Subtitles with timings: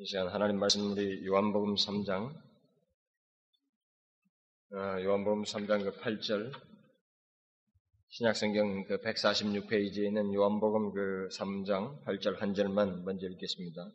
[0.00, 2.32] 이 시간 하나님 말씀 우리 요한복음 3장
[4.72, 6.52] 어, 요한복음 3장 그 8절
[8.06, 13.82] 신약성경 그 146페이지에 있는 요한복음 그 3장 8절 한 절만 먼저 읽겠습니다.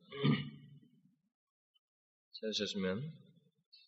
[2.41, 3.01] 찾으셨으면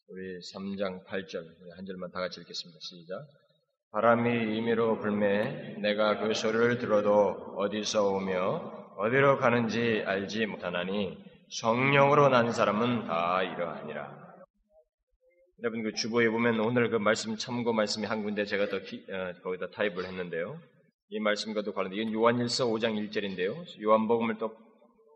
[0.07, 2.79] 우리 3장 8절 한 절만 다 같이 읽겠습니다.
[2.79, 3.27] 시작.
[3.91, 12.51] 바람이 임의로 불매 내가 그 소리를 들어도 어디서 오며 어디로 가는지 알지 못하나니 성령으로 난
[12.51, 14.25] 사람은 다 이러하니라.
[15.61, 19.33] 여러분 그 주보에 보면 오늘 그 말씀 참고 말씀이 한 군데 제가 더 기, 어,
[19.41, 20.59] 거기다 타입을 했는데요.
[21.09, 23.81] 이 말씀과도 관련된 이건 요한일서 5장 1절인데요.
[23.81, 24.55] 요한복음을 또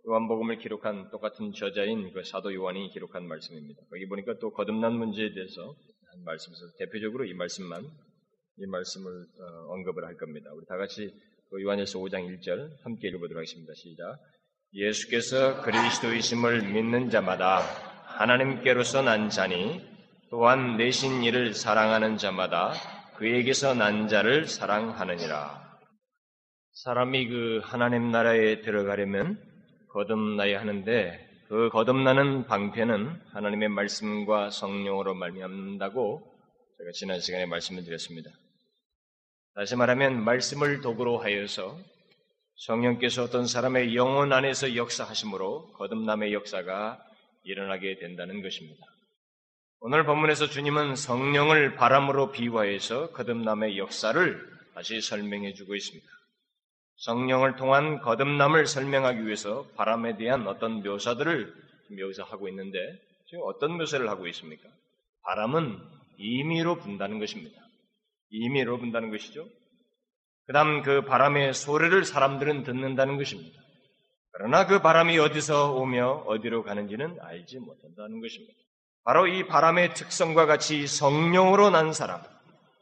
[0.08, 3.82] 요한복음을 기록한 똑같은 저자인 그 사도 요한이 기록한 말씀입니다.
[3.90, 10.06] 거기 보니까 또 거듭난 문제에 대해서 한 말씀에서 대표적으로 이 말씀만 이 말씀을 어, 언급을
[10.06, 10.52] 할 겁니다.
[10.54, 11.12] 우리 다 같이
[11.50, 13.74] 그 요한일서 5장 1절 함께 읽어보도록 하겠습니다.
[13.74, 14.18] 시작.
[14.74, 17.62] 예수께서 그리스도이심을 믿는 자마다
[18.06, 19.82] 하나님께로서 난 자니
[20.30, 22.74] 또한 내신 이를 사랑하는 자마다
[23.18, 25.80] 그에게서 난 자를 사랑하느니라.
[26.72, 29.42] 사람이 그 하나님 나라에 들어가려면
[29.92, 36.22] 거듭나야 하는데 그 거듭나는 방편은 하나님의 말씀과 성령으로 말미암는다고
[36.78, 38.30] 제가 지난 시간에 말씀을 드렸습니다.
[39.56, 41.76] 다시 말하면 말씀을 도구로 하여서
[42.60, 47.02] 성령께서 어떤 사람의 영혼 안에서 역사하심으로 거듭남의 역사가
[47.44, 48.86] 일어나게 된다는 것입니다.
[49.80, 56.06] 오늘 본문에서 주님은 성령을 바람으로 비유하여서 거듭남의 역사를 다시 설명해 주고 있습니다.
[56.98, 61.56] 성령을 통한 거듭남을 설명하기 위해서 바람에 대한 어떤 묘사들을
[61.92, 62.78] 묘사하고 있는데
[63.30, 64.68] 지금 어떤 묘사를 하고 있습니까?
[65.24, 65.80] 바람은
[66.18, 67.62] 임의로 분다는 것입니다.
[68.32, 69.48] 임의로 분다는 것이죠.
[70.50, 73.62] 그 다음 그 바람의 소리를 사람들은 듣는다는 것입니다.
[74.32, 78.56] 그러나 그 바람이 어디서 오며 어디로 가는지는 알지 못한다는 것입니다.
[79.04, 82.24] 바로 이 바람의 특성과 같이 성령으로 난 사람,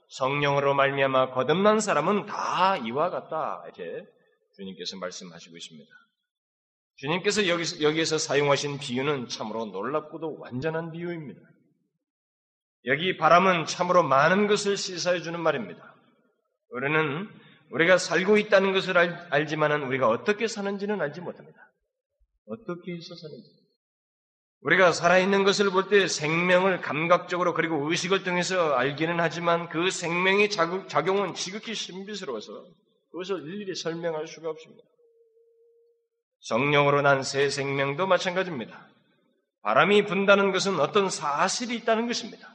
[0.07, 3.61] 성령으로 말미암아 거듭난 사람은 다 이와 같다.
[3.65, 4.05] 이렇게
[4.55, 5.91] 주님께서 말씀하시고 있습니다.
[6.95, 11.41] 주님께서 여기서, 여기에서 사용하신 비유는 참으로 놀랍고도 완전한 비유입니다.
[12.85, 15.95] 여기 바람은 참으로 많은 것을 시사해 주는 말입니다.
[16.69, 17.29] 우리는
[17.71, 21.71] 우리가 살고 있다는 것을 알, 지만은 우리가 어떻게 사는지는 알지 못합니다.
[22.45, 23.49] 어떻게 해서 사는지.
[24.61, 31.35] 우리가 살아있는 것을 볼 때 생명을 감각적으로 그리고 의식을 통해서 알기는 하지만 그 생명의 작용은
[31.35, 32.65] 지극히 신비스러워서
[33.11, 34.83] 그것을 일일이 설명할 수가 없습니다.
[36.41, 38.87] 성령으로 난 새 생명도 마찬가지입니다.
[39.61, 42.53] 바람이 분다는 것은 어떤 사실이 있다는 것입니다.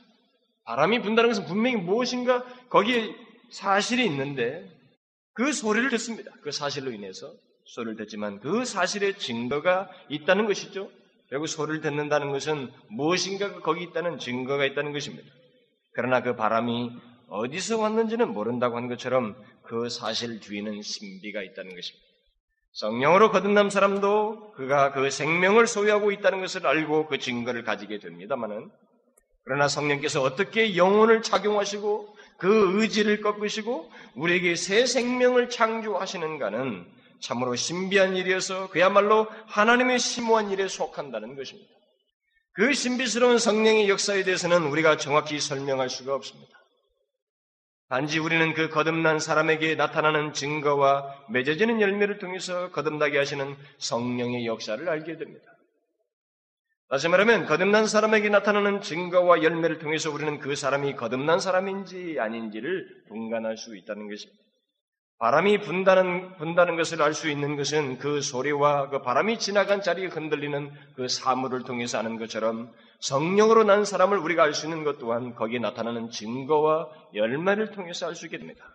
[0.65, 3.15] 바람이 분다는 것은 분명히 무엇인가 거기에
[3.51, 4.69] 사실이 있는데
[5.35, 6.31] 그 소리를 듣습니다.
[6.43, 7.33] 그 사실로 인해서
[7.65, 10.91] 소리를 듣지만 그 사실의 증거가 있다는 것이죠.
[11.31, 15.27] 결국 소리를 듣는다는 것은 무엇인가 거기 있다는 증거가 있다는 것입니다.
[15.95, 16.91] 그러나 그 바람이
[17.29, 22.07] 어디서 왔는지는 모른다고 한 것처럼 그 사실 뒤에는 신비가 있다는 것입니다.
[22.73, 28.71] 성령으로 거듭난 사람도 그가 그 생명을 소유하고 있다는 것을 알고 그 증거를 가지게 됩니다만은
[29.45, 36.87] 그러나 성령께서 어떻게 영혼을 작용하시고 그 의지를 꺾으시고 우리에게 새 생명을 창조하시는가는
[37.21, 41.73] 참으로 신비한 일이어서 그야말로 하나님의 심오한 일에 속한다는 것입니다.
[42.55, 46.59] 그 신비스러운 성령의 역사에 대해서는 우리가 정확히 설명할 수가 없습니다.
[47.89, 55.19] 단지 우리는 그 거듭난 사람에게 나타나는 증거와 맺어지는 열매를 통해서 거듭나게 하시는 성령의 역사를 알게
[55.19, 55.52] 됩니다.
[56.93, 63.57] 다시 말하면 거듭난 사람에게 나타나는 증거와 열매를 통해서 우리는 그 사람이 거듭난 사람인지 아닌지를 분간할
[63.57, 64.43] 수 있다는 것입니다.
[65.17, 70.71] 바람이 분다는, 분다는 것을 알 수 있는 것은 그 소리와 그 바람이 지나간 자리에 흔들리는
[70.95, 72.71] 그 사물을 통해서 아는 것처럼
[73.01, 78.15] 성령으로 난 사람을 우리가 알 수 있는 것 또한 거기에 나타나는 증거와 열매를 통해서 알
[78.15, 78.67] 수 있게 됩니다.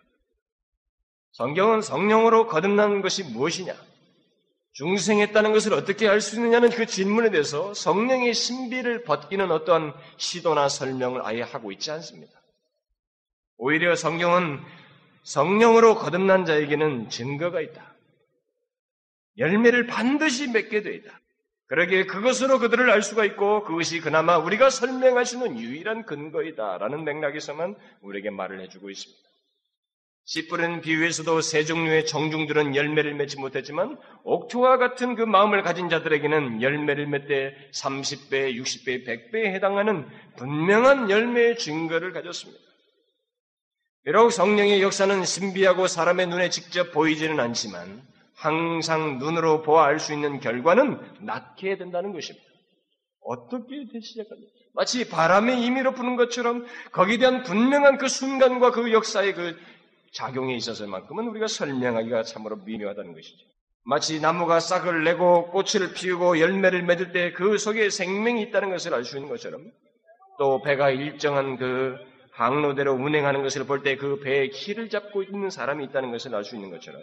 [1.34, 3.74] 성경은 성령으로 거듭난 것이 무엇이냐?
[4.78, 11.22] 중생했다는 것을 어떻게 알 수 있느냐는 그 질문에 대해서 성령의 신비를 벗기는 어떠한 시도나 설명을
[11.24, 12.40] 아예 하고 있지 않습니다.
[13.56, 14.60] 오히려 성경은
[15.24, 17.92] 성령으로 거듭난 자에게는 증거가 있다.
[19.36, 21.20] 열매를 반드시 맺게 되어 있다.
[21.66, 27.74] 그러기에 그것으로 그들을 알 수가 있고 그것이 그나마 우리가 설명할 수 있는 유일한 근거이다라는 맥락에서만
[28.00, 29.27] 우리에게 말을 해주고 있습니다.
[30.28, 36.60] 씨 뿌리는 비유에서도 세 종류의 정중들은 열매를 맺지 못했지만 옥토와 같은 그 마음을 가진 자들에게는
[36.60, 42.60] 열매를 맺되 30배, 60배, 100배에 해당하는 분명한 열매의 증거를 가졌습니다.
[44.04, 48.02] 비록 성령의 역사는 신비하고 사람의 눈에 직접 보이지는 않지만
[48.34, 52.46] 항상 눈으로 보아 알 수 있는 결과는 낳게 된다는 것입니다.
[53.22, 54.52] 어떻게 시작합니까?
[54.74, 59.56] 마치 바람의 임의로 부는 것처럼 거기에 대한 분명한 그 순간과 그 역사의 그
[60.12, 63.44] 작용에 있어서만큼은 우리가 설명하기가 참으로 미묘하다는 것이죠.
[63.84, 69.04] 마치 나무가 싹을 내고 꽃을 피우고 열매를 맺을 때 그 속에 생명이 있다는 것을 알
[69.04, 69.70] 수 있는 것처럼
[70.38, 71.96] 또 배가 일정한 그
[72.32, 76.54] 항로대로 운행하는 것을 볼 때 그 배의 키를 잡고 있는 사람이 있다는 것을 알 수
[76.56, 77.02] 있는 것처럼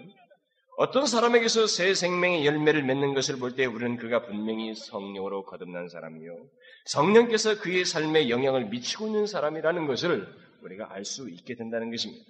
[0.78, 6.38] 어떤 사람에게서 새 생명의 열매를 맺는 것을 볼 때 우리는 그가 분명히 성령으로 거듭난 사람이요.
[6.86, 10.28] 성령께서 그의 삶에 영향을 미치고 있는 사람이라는 것을
[10.62, 12.25] 우리가 알 수 있게 된다는 것입니다.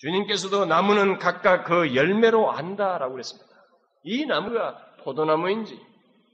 [0.00, 3.48] 주님께서도 나무는 각각 그 열매로 안다라고 그랬습니다.
[4.02, 5.78] 이 나무가 포도나무인지,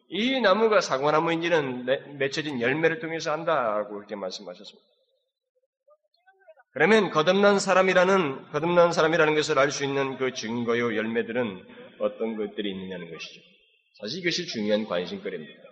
[0.09, 4.87] 이 나무가 사과나무인지는 맺혀진 열매를 통해서 안다고 그렇게 말씀하셨습니다.
[6.73, 11.67] 그러면 거듭난 사람이라는 거듭난 사람이라는 것을 알 수 있는 그 증거요 열매들은
[12.01, 13.41] 어떤 것들이 있느냐는 것이죠.
[13.99, 15.63] 사실 이것이 중요한 관심거리입니다.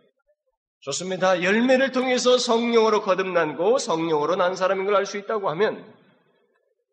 [0.81, 1.43] 좋습니다.
[1.43, 5.85] 열매를 통해서 성령으로 거듭난고 성령으로 난 사람인 걸 알 수 있다고 하면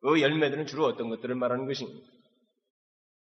[0.01, 2.07] 그 열매들은 주로 어떤 것들을 말하는 것입니까?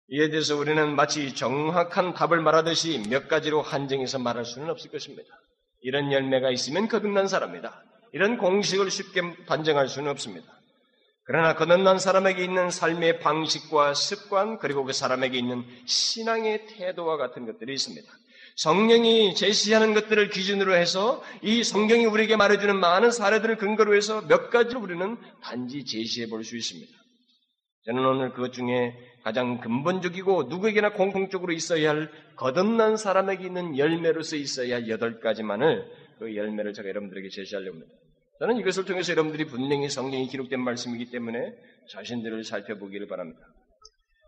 [0.09, 5.27] 이에 대해서 우리는 마치 정확한 답을 말하듯이 몇 가지로 한정해서 말할 수는 없을 것입니다.
[5.81, 7.83] 이런 열매가 있으면 거듭난 사람이다.
[8.13, 10.57] 이런 공식을 쉽게 단정할 수는 없습니다.
[11.24, 17.74] 그러나 거듭난 사람에게 있는 삶의 방식과 습관, 그리고 그 사람에게 있는 신앙의 태도와 같은 것들이
[17.74, 18.09] 있습니다.
[18.57, 24.81] 성령이 제시하는 것들을 기준으로 해서 이 성경이 우리에게 말해주는 많은 사례들을 근거로 해서 몇 가지를
[24.81, 26.92] 우리는 단지 제시해 볼 수 있습니다.
[27.86, 34.75] 저는 오늘 그것 중에 가장 근본적이고 누구에게나 공통적으로 있어야 할 거듭난 사람에게 있는 열매로서 있어야
[34.75, 35.86] 할 여덟 가지만을
[36.18, 37.94] 그 열매를 제가 여러분들에게 제시하려고 합니다.
[38.39, 41.53] 저는 이것을 통해서 여러분들이 분명히 성경이 기록된 말씀이기 때문에
[41.92, 43.39] 자신들을 살펴보기를 바랍니다.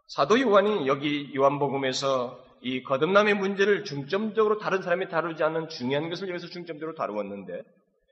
[0.07, 6.47] 사도 요한이 여기 요한복음에서 이 거듭남의 문제를 중점적으로 다른 사람이 다루지 않는 중요한 것을 여기서
[6.47, 7.63] 중점적으로 다루었는데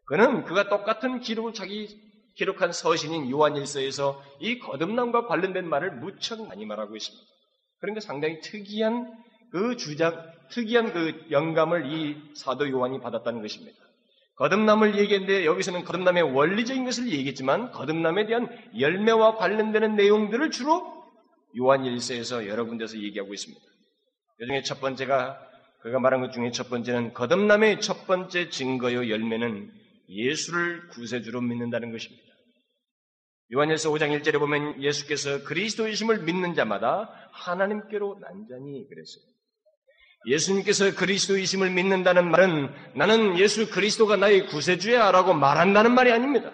[0.05, 1.99] 그는 그가 똑같은 기록을 자기
[2.35, 7.25] 기록한 서신인 요한일서에서 이 거듭남과 관련된 말을 무척 많이 말하고 있습니다.
[7.79, 9.11] 그러니까 상당히 특이한
[9.51, 13.77] 그 주장, 특이한 그 영감을 이 사도 요한이 받았다는 것입니다.
[14.35, 18.47] 거듭남을 얘기했는데 여기서는 거듭남의 원리적인 것을 얘기했지만 거듭남에 대한
[18.79, 20.95] 열매와 관련되는 내용들을 주로
[21.57, 23.65] 요한 1세에서 여러 군데서 얘기하고 있습니다.
[24.37, 25.47] 그 중에 첫 번째가
[25.81, 29.71] 그가 말한 것 중에 첫 번째는 거듭남의 첫 번째 증거요 열매는
[30.09, 32.23] 예수를 구세주로 믿는다는 것입니다.
[33.53, 39.23] 요한일서 5장 1절에 보면 예수께서 그리스도이심을 믿는 자마다 하나님께로 난자니 그랬어요.
[40.25, 46.51] 예수님께서 그리스도이심을 믿는다는 말은 나는 예수 그리스도가 나의 구세주야 라고 말한다는 말이 아닙니다.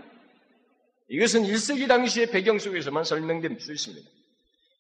[1.09, 4.07] 이것은 1세기 당시의 배경 속에서만 설명될 수 있습니다.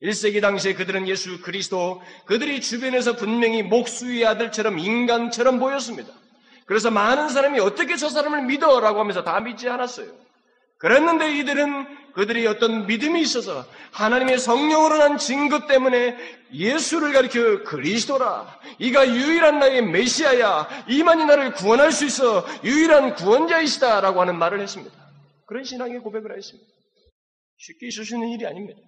[0.03, 6.11] 1세기 당시에 그들은 예수 그리스도, 그들이 주변에서 분명히 목수의 아들처럼 인간처럼 보였습니다.
[6.65, 8.79] 그래서 많은 사람이 어떻게 저 사람을 믿어?
[8.79, 10.07] 라고 하면서 다 믿지 않았어요.
[10.77, 16.17] 그랬는데 이들은 그들이 어떤 믿음이 있어서 하나님의 성령으로 난 증거 때문에
[16.53, 18.59] 예수를 가리켜 그리스도라.
[18.79, 20.85] 이가 유일한 나의 메시아야.
[20.89, 22.45] 이만이 나를 구원할 수 있어.
[22.63, 24.01] 유일한 구원자이시다.
[24.01, 24.95] 라고 하는 말을 했습니다.
[25.47, 26.69] 그런 신앙의 고백을 했습니다.
[27.57, 28.79] 쉽게 있을 수 있는 일이 아닙니다.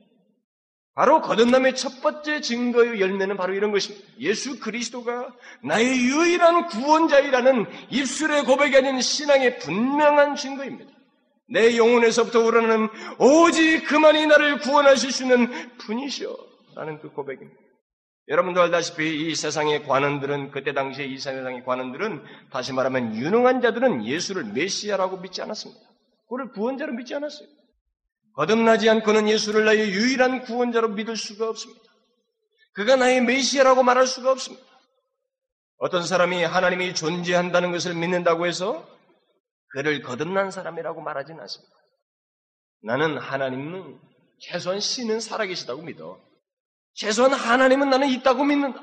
[0.96, 4.08] 바로 거듭남의 첫 번째 증거의 열매는 바로 이런 것입니다.
[4.20, 5.28] 예수 그리스도가
[5.62, 10.90] 나의 유일한 구원자이라는 입술의 고백이 아닌 신앙의 분명한 증거입니다.
[11.50, 12.88] 내 영혼에서부터 우러나는
[13.20, 16.34] 오직 그만이 나를 구원하실 수 있는 분이시오.
[16.76, 17.60] 라는 그 고백입니다.
[18.30, 24.46] 여러분도 알다시피 이 세상의 관원들은 그때 당시에 이 세상의 관원들은 다시 말하면 유능한 자들은 예수를
[24.46, 25.82] 메시아라고 믿지 않았습니다.
[26.30, 27.48] 그를 구원자로 믿지 않았어요.
[28.36, 31.82] 거듭나지 않고는 예수를 나의 유일한 구원자로 믿을 수가 없습니다.
[32.74, 34.66] 그가 나의 메시아라고 말할 수가 없습니다.
[35.78, 38.88] 어떤 사람이 하나님이 존재한다는 것을 믿는다고 해서
[39.70, 41.76] 그를 거듭난 사람이라고 말하지는 않습니다.
[42.84, 44.00] 나는 하나님은
[44.40, 46.20] 최소한 신은 살아계시다고 믿어.
[46.94, 48.82] 최소한 하나님은 나는 있다고 믿는다.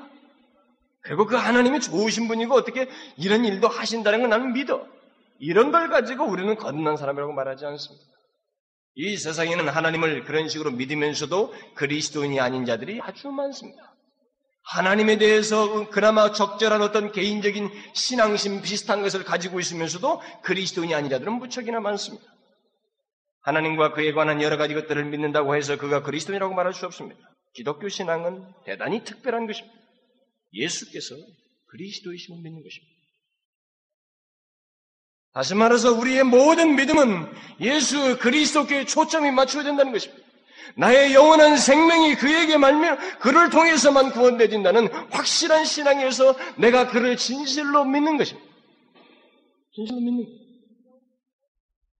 [1.01, 4.87] 그리고 그 하나님이 좋으신 분이고 어떻게 이런 일도 하신다는 걸 나는 믿어.
[5.39, 8.12] 이런 걸 가지고 우리는 거듭난 사람이라고 말하지 않습니다.
[8.95, 13.93] 이 세상에는 하나님을 그런 식으로 믿으면서도 그리스도인이 아닌 자들이 아주 많습니다.
[14.63, 21.79] 하나님에 대해서 그나마 적절한 어떤 개인적인 신앙심 비슷한 것을 가지고 있으면서도 그리스도인이 아닌 자들은 무척이나
[21.79, 22.25] 많습니다.
[23.41, 27.19] 하나님과 그에 관한 여러 가지 것들을 믿는다고 해서 그가 그리스도인이라고 말할 수 없습니다.
[27.53, 29.77] 기독교 신앙은 대단히 특별한 것입니다.
[30.53, 31.15] 예수께서
[31.67, 33.02] 그리스도이심을 믿는 것입니다.
[35.33, 40.23] 다시 말해서 우리의 모든 믿음은 예수 그리스도께 초점이 맞춰야 된다는 것입니다.
[40.75, 48.47] 나의 영원한 생명이 그에게 말며 그를 통해서만 구원되진다는 확실한 신앙에서 내가 그를 진실로 믿는 것입니다.
[49.73, 50.39] 진실로 믿는 거예요.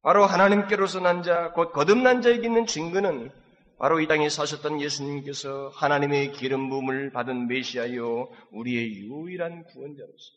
[0.03, 3.31] 바로 하나님께로서 난 자, 곧 거듭난 자에게 있는 증거는
[3.79, 10.31] 바로 이 땅에 사셨던 예수님께서 하나님의 기름 부음을 받은 메시아요 우리의 유일한 구원자로서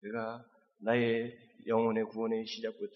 [0.00, 0.44] 그가
[0.80, 2.94] 나의 영혼의 구원의 시작부터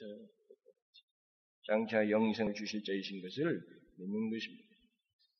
[1.66, 3.60] 장차 영생을 주실 자이신 것을
[3.98, 4.64] 믿는 것입니다.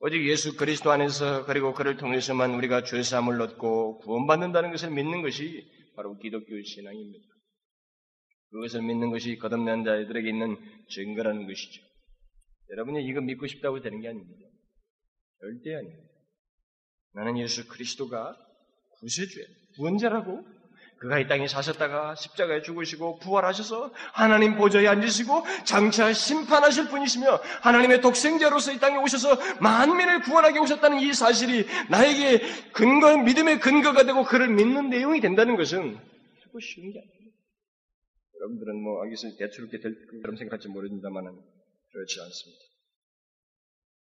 [0.01, 5.65] 오직 예수 그리스도 안에서 그리고 그를 통해서만 우리가 죄사함을 얻고 구원받는다는 것을 믿는 것이
[5.97, 7.25] 바로 기독교 신앙입니다.
[8.51, 10.57] 그것을 믿는 것이 거듭난 자들에게 있는
[10.91, 11.83] 증거라는 것이죠.
[12.71, 14.49] 여러분이 이거 믿고 싶다고 되는 게 아닙니다.
[15.41, 16.13] 절대 아닙니다.
[17.15, 18.37] 나는 예수 그리스도가
[19.01, 19.45] 구세주야,
[19.77, 20.45] 구원자라고
[21.03, 28.73] 그가 이 땅에 사셨다가 십자가에 죽으시고 부활하셔서 하나님 보좌에 앉으시고 장차 심판하실 분이시며 하나님의 독생자로서
[28.73, 34.91] 이 땅에 오셔서 만민을 구원하게 오셨다는 이 사실이 나에게 근거, 믿음의 근거가 되고 그를 믿는
[34.91, 37.37] 내용이 된다는 것은 결코 쉬운 게 아닙니다.
[38.37, 39.33] 여러분들은 뭐, 알겠어요.
[39.39, 42.63] 대수롭게 될 것처럼 생각할지 모릅니다만 그렇지 않습니다.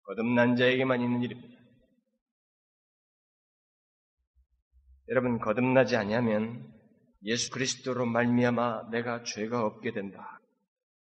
[0.07, 1.57] 거듭난 자에게만 있는 일입니다.
[5.09, 6.80] 여러분 거듭나지 아니하면
[7.25, 10.41] 예수 그리스도로 말미암아 내가 죄가 없게 된다.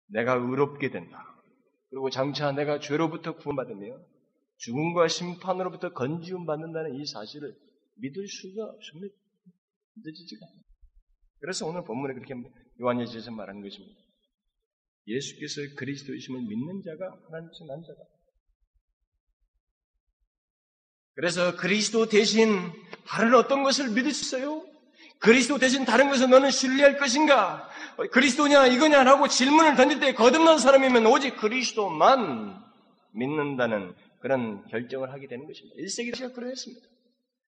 [0.08, 1.36] 내가 의롭게 된다.
[1.90, 4.00] 그리고 장차 내가 죄로부터 구원받으며
[4.58, 7.56] 죽음과 심판으로부터 건지움 받는다는 이 사실을
[7.96, 9.16] 믿을 수가 없습니다.
[9.96, 10.62] 믿어지지가 않아요.
[11.40, 12.34] 그래서 오늘 본문에 그렇게
[12.82, 14.00] 요한예지에서 말하는 것입니다.
[15.08, 18.02] 예수께서 그리스도이심을 믿는 자가 하나님께서 난 자다.
[21.14, 22.50] 그래서 그리스도 대신
[23.06, 24.66] 다른 어떤 것을 있어요?
[25.26, 27.68] 그리스도 대신 다른 것을 너는 신뢰할 것인가?
[28.12, 32.64] 그리스도냐 이거냐라고 질문을 던질 때 거듭난 사람이면 오직 그리스도만
[33.14, 35.76] 믿는다는 그런 결정을 하게 되는 것입니다.
[35.82, 36.88] 1세기가 그러했습니다.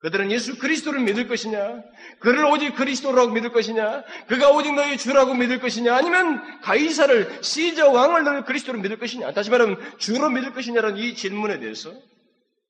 [0.00, 1.82] 그들은 예수 그리스도를 믿을 것이냐?
[2.20, 4.04] 그를 오직 그리스도라고 믿을 것이냐?
[4.28, 5.94] 그가 오직 너희 주라고 믿을 것이냐?
[5.94, 9.32] 아니면 가이사를 시저 왕을 너희 그리스도로 믿을 것이냐?
[9.32, 11.92] 다시 말하면 주로 믿을 것이냐라는 이 질문에 대해서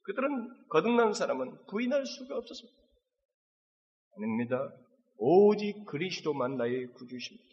[0.04, 2.78] 그들은 거듭난 사람은 부인할 수가 없었습니다.
[4.16, 4.72] 아닙니다.
[5.18, 7.44] 오직 그리스도만 나의 구주십니다.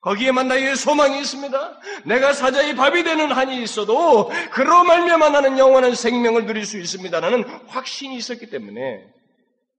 [0.00, 1.80] 거기에만 나의 소망이 있습니다.
[2.06, 8.16] 내가 사자의 밥이 되는 한이 있어도 그로 말미암아 나는 영원한 생명을 누릴 수 있습니다라는 확신이
[8.16, 9.12] 있었기 때문에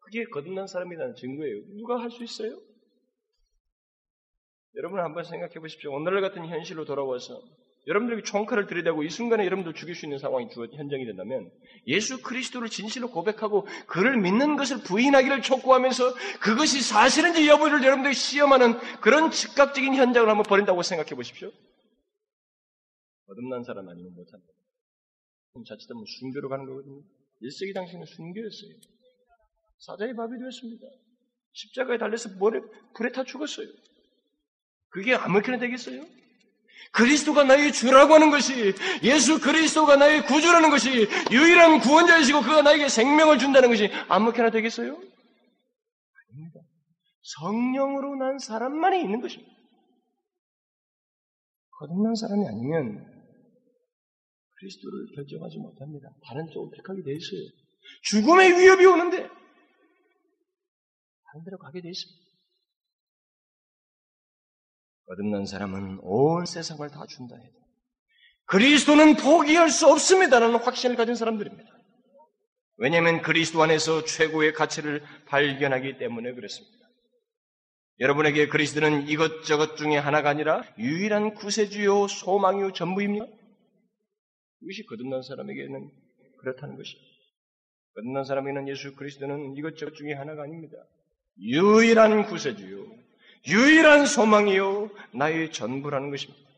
[0.02, 1.56] 그게 거듭난 사람이라는 증거예요.
[1.78, 2.58] 누가 할 수 있어요?
[4.76, 5.94] 여러분 한번 생각해 보십시오.
[5.94, 7.42] 오늘날 같은 현실로 돌아와서
[7.88, 11.50] 여러분들에게 총칼을 들이대고 이 순간에 여러분들 죽일 수 있는 상황이 현정이 된다면
[11.88, 19.32] 예수 그리스도를 진실로 고백하고 그를 믿는 것을 부인하기를 촉구하면서 그것이 사실인지 여부를 여러분들이 시험하는 그런
[19.32, 21.52] 즉각적인 현장을 한번 벌인다고 생각해 보십시오.
[23.26, 24.46] 거듭난 사람 아니면 못한다.
[25.54, 27.02] 그럼 자칫하면 순교로 가는 거거든요.
[27.42, 28.72] 1세기 당시에는 순교였어요.
[29.80, 30.86] 사자의 밥이 되었습니다.
[31.54, 32.60] 십자가에 달려서 머리,
[32.96, 33.68] 불에 타 죽었어요.
[34.90, 36.06] 그게 아무렇게나 되겠어요?
[36.92, 43.38] 그리스도가 나의 주라고 하는 것이 예수 그리스도가 나의 구주라는 것이 유일한 구원자이시고 그가 나에게 생명을
[43.38, 44.94] 준다는 것이 아무렇게나 되겠어요?
[44.96, 46.60] 아닙니다.
[47.22, 49.54] 성령으로 난 사람만이 있는 것입니다.
[51.78, 53.06] 거듭난 사람이 아니면
[54.58, 56.10] 그리스도를 결정하지 못합니다.
[56.26, 57.42] 다른 쪽을 택하게 돼 있어요.
[58.04, 59.30] 죽음의 위협이 오는데
[61.46, 62.29] 데로 가게 돼 있습니다.
[65.10, 67.60] 거듭난 사람은 온 세상을 다 준다 해도
[68.46, 71.70] 그리스도는 포기할 수 없습니다라는 확신을 가진 사람들입니다.
[72.78, 76.78] 왜냐하면 그리스도 안에서 최고의 가치를 발견하기 때문에 그렇습니다.
[78.00, 83.26] 여러분에게 그리스도는 이것저것 중에 하나가 아니라 유일한 구세주요 소망이요 전부입니다.
[84.62, 85.90] 이것이 거듭난 사람에게는
[86.40, 87.10] 그렇다는 것입니다.
[87.96, 90.78] 거듭난 사람에게는 예수 그리스도는 이것저것 중에 하나가 아닙니다.
[91.40, 92.99] 유일한 구세주요
[93.48, 96.50] 유일한 소망이요 나의 전부라는 것입니다.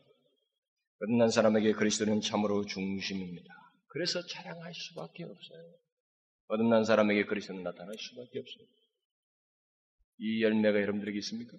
[0.98, 3.54] 끝난 사람에게 그리스도는 참으로 중심입니다.
[3.88, 5.74] 그래서 자랑할 수밖에 없어요.
[6.48, 8.66] 거듭난 사람에게 그리스도는 나타날 수밖에 없어요.
[10.18, 11.56] 이 열매가 여러분들에게 있습니까?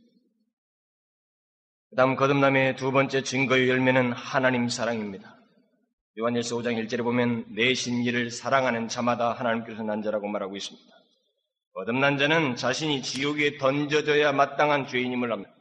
[1.90, 5.38] 그 다음 거듭남의 두 번째 증거의 열매는 하나님 사랑입니다.
[6.18, 11.03] 요한일서 5장 1절에 보면 내신 이를 사랑하는 자마다 하나님께서 난 자라고 말하고 있습니다.
[11.74, 15.52] 거듭난 자는 자신이 지옥에 던져져야 마땅한 죄인임을 합니다.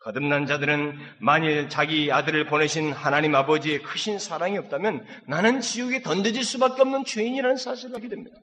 [0.00, 6.82] 거듭난 자들은 만일 자기 아들을 보내신 하나님 아버지의 크신 사랑이 없다면 나는 지옥에 던져질 수밖에
[6.82, 8.36] 없는 죄인이라는 사실을 알게 됩니다.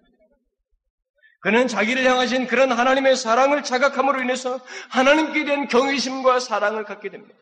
[1.40, 7.34] 그는 자기를 향하신 그런 하나님의 사랑을 자각함으로 인해서 하나님께 대한 경외심과 사랑을 갖게 됩니다.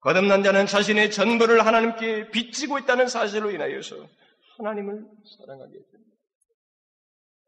[0.00, 3.96] 거듭난 자는 자신의 전부를 하나님께 빚지고 있다는 사실로 인하여서
[4.58, 5.04] 하나님을
[5.38, 6.13] 사랑하게 됩니다.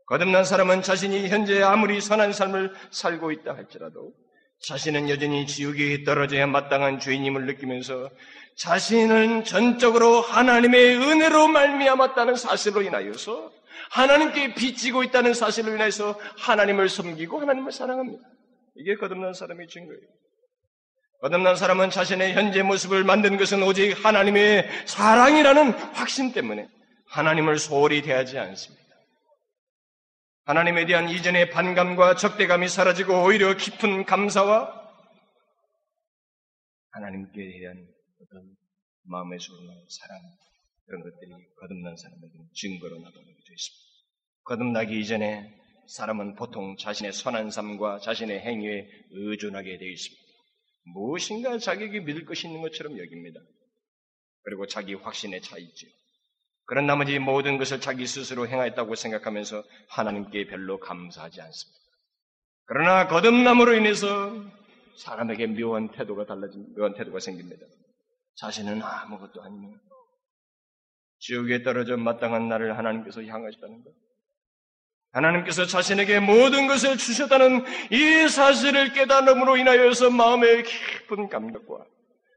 [0.06, 4.12] 거듭난 사람은 자신이 현재 아무리 선한 삶을 살고 있다 할지라도
[4.62, 8.10] 자신은 여전히 지옥에 떨어져야 마땅한 죄인임을 느끼면서
[8.56, 13.52] 자신은 전적으로 하나님의 은혜로 말미암았다는 사실로 인하여서
[13.90, 18.22] 하나님께 빚지고 있다는 사실로 인해서 하나님을 섬기고 하나님을 사랑합니다.
[18.76, 20.00] 이게 거듭난 사람의 증거예요.
[21.20, 26.68] 거듭난 사람은 자신의 현재 모습을 만든 것은 오직 하나님의 사랑이라는 확신 때문에
[27.08, 28.85] 하나님을 소홀히 대하지 않습니다.
[30.46, 34.70] 하나님에 대한 이전의 반감과 적대감이 사라지고 오히려 깊은 감사와
[36.90, 37.88] 하나님께 대한
[38.22, 38.54] 어떤
[39.02, 40.20] 마음에서 오는 사랑
[40.86, 43.86] 그런 것들이 거듭난 사람에게는 증거로 나타나게 되어 있습니다.
[44.44, 45.52] 거듭나기 이전에
[45.88, 50.22] 사람은 보통 자신의 선한 삶과 자신의 행위에 의존하게 되어 있습니다.
[50.94, 53.40] 무엇인가 자기에게 믿을 것이 있는 것처럼 여깁니다.
[54.42, 55.88] 그리고 자기 확신에 차 있죠.
[56.66, 61.80] 그런 나머지 모든 것을 자기 스스로 행하였다고 생각하면서 하나님께 별로 감사하지 않습니다.
[62.66, 64.32] 그러나 거듭남으로 인해서
[64.98, 67.64] 사람에게 묘한 태도가 달라진, 묘한 태도가 생깁니다.
[68.36, 69.68] 자신은 아무것도 아니며
[71.20, 73.92] 지옥에 떨어져 마땅한 나를 하나님께서 향하셨다는 것.
[75.12, 81.86] 하나님께서 자신에게 모든 것을 주셨다는 이 사실을 깨달음으로 인하여서 마음의 깊은 감격과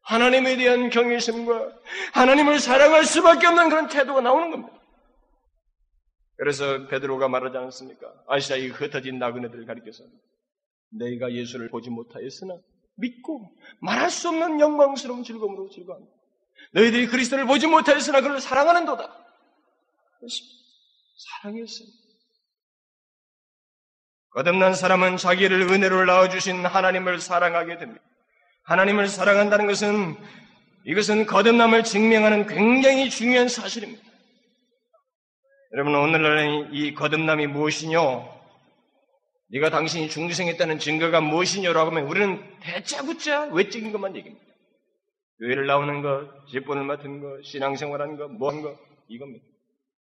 [0.10, 1.72] 하나님에 대한 경외심과
[2.14, 4.74] 하나님을 사랑할 수밖에 없는 그런 태도가 나오는 겁니다.
[6.36, 8.12] 그래서 베드로가 말하지 않았습니까?
[8.28, 10.04] 아시아의 흩어진 나그네들을 가리켜서
[10.90, 12.56] 너희가 예수를 보지 못하였으나
[12.96, 16.12] 믿고 말할 수 없는 영광스러운 즐거움으로 즐거워한다.
[16.74, 19.16] 너희들이 그리스도를 보지 못하였으나 그를 사랑하는 도다.
[21.42, 21.88] 사랑했어요.
[24.32, 28.04] 거듭난 사람은 자기를 은혜로 낳아주신 하나님을 사랑하게 됩니다.
[28.70, 30.16] 하나님을 사랑한다는 것은
[30.86, 34.04] 이것은 거듭남을 증명하는 굉장히 중요한 사실입니다.
[35.74, 38.30] 여러분 오늘날 이 거듭남이 무엇이뇨?
[39.48, 44.46] 네가 당신이 중생했다는 증거가 무엇이냐라고 하면 우리는 대짜구짜 외적인 것만 얘기합니다.
[45.40, 48.78] 교회를 나오는 것, 집본을 맡은 것, 신앙생활하는 것, 뭐한 것,
[49.08, 49.46] 이겁니다.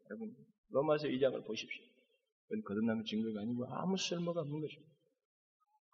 [0.10, 0.32] 여러분,
[0.70, 1.84] 로마서 2장을 보십시오.
[2.48, 4.95] 그건 거듭남의 증거가 아니고 아무 쓸모가 없는 것입니다.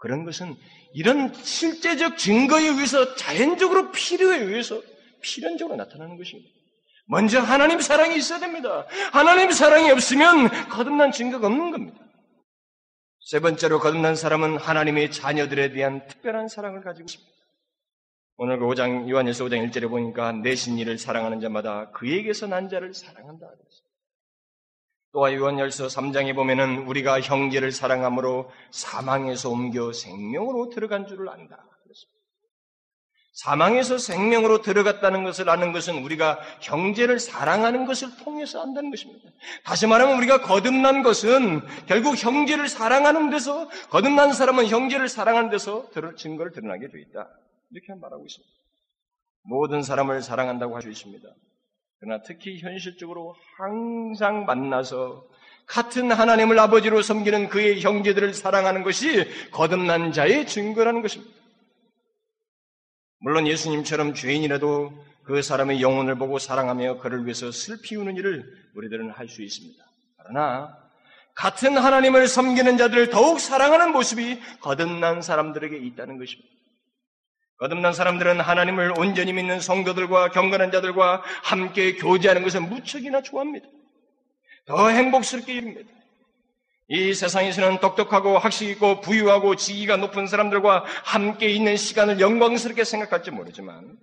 [0.01, 0.55] 그런 것은
[0.93, 4.81] 이런 실제적 증거에 의해서 자연적으로 필요에 의해서
[5.21, 6.49] 필연적으로 나타나는 것입니다.
[7.05, 8.87] 먼저 하나님 사랑이 있어야 됩니다.
[9.13, 11.99] 하나님 사랑이 없으면 거듭난 증거가 없는 겁니다.
[13.19, 17.31] 세 번째로 거듭난 사람은 하나님의 자녀들에 대한 특별한 사랑을 가지고 있습니다.
[18.37, 23.45] 오늘 그 5장, 요한일서 5장 1절에 보니까 내신 이를 사랑하는 자마다 그에게서 난 자를 사랑한다.
[25.13, 31.65] 또한 요한열서 3장에 보면은 우리가 형제를 사랑함으로 사망에서 옮겨 생명으로 들어간 줄을 안다.
[33.33, 39.29] 사망에서 생명으로 들어갔다는 것을 아는 것은 우리가 형제를 사랑하는 것을 통해서 안다는 것입니다.
[39.63, 46.51] 다시 말하면 우리가 거듭난 것은 결국 형제를 사랑하는 데서 거듭난 사람은 형제를 사랑하는 데서 증거를
[46.51, 47.29] 드러나게 되어 있다.
[47.71, 48.53] 이렇게 말하고 있습니다.
[49.43, 51.27] 모든 사람을 사랑한다고 할 수 있습니다.
[52.01, 55.23] 그러나 특히 현실적으로 항상 만나서
[55.67, 61.31] 같은 하나님을 아버지로 섬기는 그의 형제들을 사랑하는 것이 거듭난 자의 증거라는 것입니다.
[63.19, 64.91] 물론 예수님처럼 죄인이라도
[65.23, 69.83] 그 사람의 영혼을 보고 사랑하며 그를 위해서 슬피 우는 일을 우리들은 할 수 있습니다.
[70.17, 70.75] 그러나
[71.35, 76.49] 같은 하나님을 섬기는 자들을 더욱 사랑하는 모습이 거듭난 사람들에게 있다는 것입니다.
[77.61, 83.67] 거듭난 사람들은 하나님을 온전히 믿는 성도들과 경건한 자들과 함께 교제하는 것을 무척이나 좋아합니다.
[84.65, 85.91] 더 행복스럽게 여깁니다.
[86.87, 93.95] 이 세상에서는 똑똑하고 학식 있고 부유하고 지위가 높은 사람들과 함께 있는 시간을 영광스럽게 생각할지 모르지만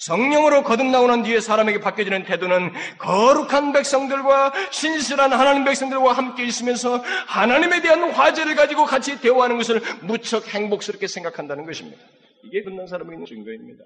[0.00, 6.98] 성령으로 거듭나오는 뒤에 사람에게 바뀌어지는 태도는 거룩한 백성들과 신실한 하나님 백성들과 함께 있으면서
[7.28, 12.02] 하나님에 대한 화제를 가지고 같이 대화하는 것을 무척 행복스럽게 생각한다는 것입니다.
[12.44, 13.84] 이게 끝난 사람의 있는 증거입니다.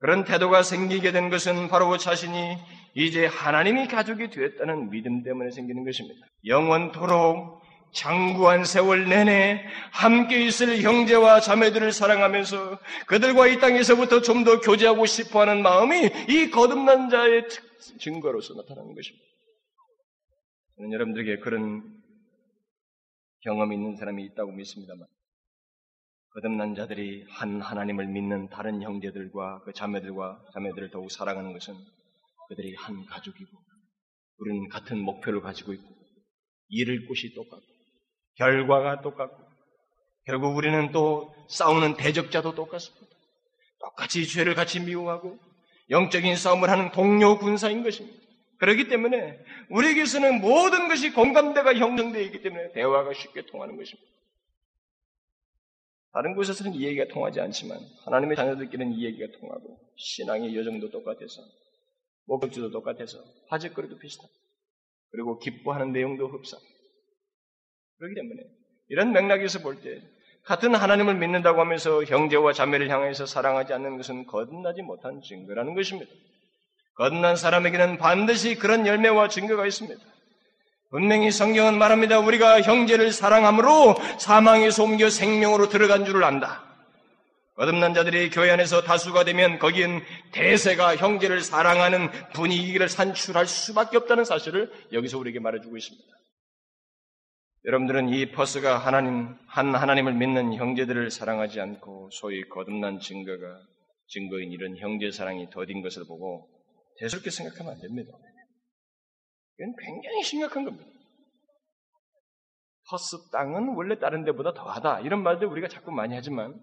[0.00, 2.56] 그런 태도가 생기게 된 것은 바로 자신이
[2.94, 6.26] 이제 하나님이 가족이 되었다는 믿음 때문에 생기는 것입니다.
[6.46, 7.58] 영원토록
[7.92, 15.40] 장구한 세월 내내 함께 있을 형제와 자매들을 사랑하면서 그들과 이 땅에서부터 좀 더 교제하고 싶어
[15.40, 17.44] 하는 마음이 이 거듭난 자의
[17.98, 19.24] 증거로서 나타나는 것입니다.
[20.76, 21.82] 저는 여러분들에게 그런
[23.40, 25.06] 경험이 있는 사람이 있다고 믿습니다만
[26.38, 31.74] 거듭난 자들이 한 하나님을 믿는 다른 형제들과 그 자매들과 자매들을 더욱 사랑하는 것은
[32.48, 33.50] 그들이 한 가족이고
[34.38, 35.88] 우리는 같은 목표를 가지고 있고
[36.68, 37.64] 이를 곳이 똑같고
[38.36, 39.36] 결과가 똑같고
[40.26, 43.06] 결국 우리는 또 싸우는 대적자도 똑같습니다.
[43.80, 45.40] 똑같이 죄를 같이 미워하고
[45.90, 48.16] 영적인 싸움을 하는 동료 군사인 것입니다.
[48.58, 54.17] 그렇기 때문에 우리에게서는 모든 것이 공감대가 형성되어 있기 때문에 대화가 쉽게 통하는 것입니다.
[56.18, 61.42] 다른 곳에서는 이 얘기가 통하지 않지만 하나님의 자녀들끼리는 이 얘기가 통하고 신앙의 여정도 똑같아서
[62.26, 64.28] 목적지도 똑같아서 화제거리도 비슷하고
[65.12, 66.56] 그리고 기뻐하는 내용도 흡사.
[67.98, 68.42] 그렇기 때문에
[68.88, 70.02] 이런 맥락에서 볼 때
[70.42, 76.10] 같은 하나님을 믿는다고 하면서 형제와 자매를 향해서 사랑하지 않는 것은 거듭나지 못한 증거라는 것입니다.
[76.96, 80.04] 거듭난 사람에게는 반드시 그런 열매와 증거가 있습니다.
[80.90, 82.18] 분명히 성경은 말합니다.
[82.18, 86.64] 우리가 형제를 사랑함으로 사망에서 옮겨 생명으로 들어간 줄을 안다.
[87.56, 90.00] 거듭난 자들이 교회 안에서 다수가 되면 거기엔
[90.32, 96.06] 대세가 형제를 사랑하는 분위기를 산출할 수밖에 없다는 사실을 여기서 우리에게 말해주고 있습니다.
[97.64, 103.60] 여러분들은 이 퍼스가 하나님, 한 하나님을 믿는 형제들을 사랑하지 않고 소위 거듭난 증거가
[104.06, 106.48] 증거인 이런 형제 사랑이 더딘 것을 보고
[107.00, 108.12] 대수롭게 생각하면 안 됩니다.
[109.58, 110.86] 이건 굉장히 심각한 겁니다.
[112.90, 115.00] 퍼스 땅은 원래 다른 데보다 더하다.
[115.00, 116.54] 이런 말들 우리가 자꾸 많이 하지만,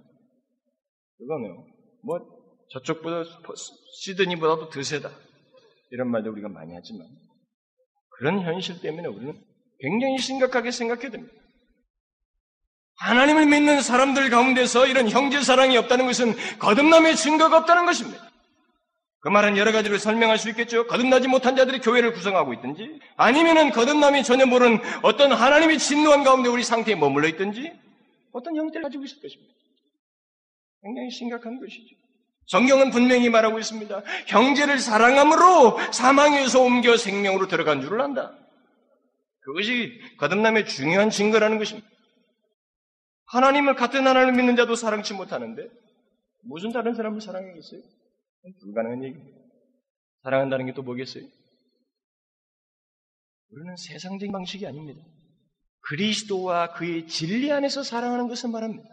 [1.18, 1.56] 그거는
[2.04, 2.20] 뭐,
[2.72, 3.24] 저쪽보다,
[4.02, 5.12] 시드니보다도 더 세다.
[5.92, 7.08] 이런 말들 우리가 많이 하지만,
[8.18, 9.40] 그런 현실 때문에 우리는
[9.80, 11.34] 굉장히 심각하게 생각해야 됩니다.
[12.98, 18.35] 하나님을 믿는 사람들 가운데서 이런 형제 사랑이 없다는 것은 거듭남의 증거가 없다는 것입니다.
[19.26, 20.86] 그 말은 여러 가지로 설명할 수 있겠죠.
[20.86, 26.62] 거듭나지 못한 자들이 교회를 구성하고 있든지, 아니면은 거듭남이 전혀 모르는 어떤 하나님의 진노한 가운데 우리
[26.62, 27.74] 상태에 머물러 있든지,
[28.34, 29.52] 어떤 형태를 가지고 있을 것입니다.
[30.84, 31.96] 굉장히 심각한 것이죠.
[32.46, 34.04] 성경은 분명히 말하고 있습니다.
[34.28, 38.38] 형제를 사랑함으로 사망에서 옮겨 생명으로 들어간 줄을 안다.
[39.40, 41.88] 그것이 거듭남의 중요한 증거라는 것입니다.
[43.26, 45.68] 하나님을 같은 하나님을 믿는 자도 사랑치 못하는데
[46.44, 47.82] 무슨 다른 사람을 사랑하겠어요?
[48.54, 49.40] 불가능한 얘기입니다.
[50.24, 51.24] 사랑한다는 게 또 뭐겠어요?
[53.52, 55.02] 우리는 세상적인 방식이 아닙니다.
[55.82, 58.90] 그리스도와 그의 진리 안에서 사랑하는 것을 말합니다.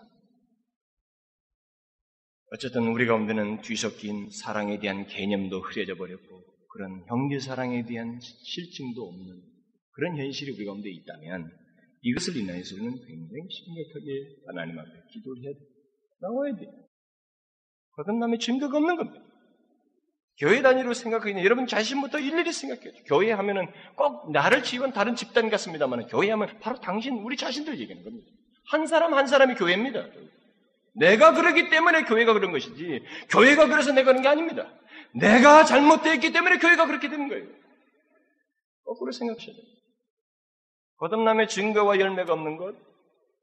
[2.53, 9.43] 어쨌든 우리 가운데는 뒤섞인 사랑에 대한 개념도 흐려져 버렸고 그런 형제 사랑에 대한 실증도 없는
[9.93, 11.51] 그런 현실이 우리 가운데 있다면
[12.03, 15.67] 이것을 인하여서 우리는 굉장히 심각하게 하나님 앞에 기도를 해야 돼요.
[16.21, 16.89] 나와야 돼요.
[17.93, 19.32] 거듭남의 증거가 없는 겁니다.
[20.43, 22.93] 교회 단위로 생각하기는 여러분 자신부터 일일이 생각해요.
[23.07, 28.03] 교회 하면은 꼭 나를 지원 다른 집단 같습니다만 교회 하면 바로 당신 우리 자신들 얘기하는
[28.03, 28.27] 겁니다.
[28.67, 30.05] 한 사람 한 사람이 교회입니다.
[30.97, 34.69] 내가 그러기 때문에 교회가 그런 것이지 교회가 그래서 내가 그런 게 아닙니다.
[35.15, 37.47] 내가 잘못되어 있기 때문에 교회가 그렇게 되는 거예요.
[38.85, 39.65] 거꾸로 생각하셔야 돼요.
[40.97, 42.75] 거듭남의 증거와 열매가 없는 것,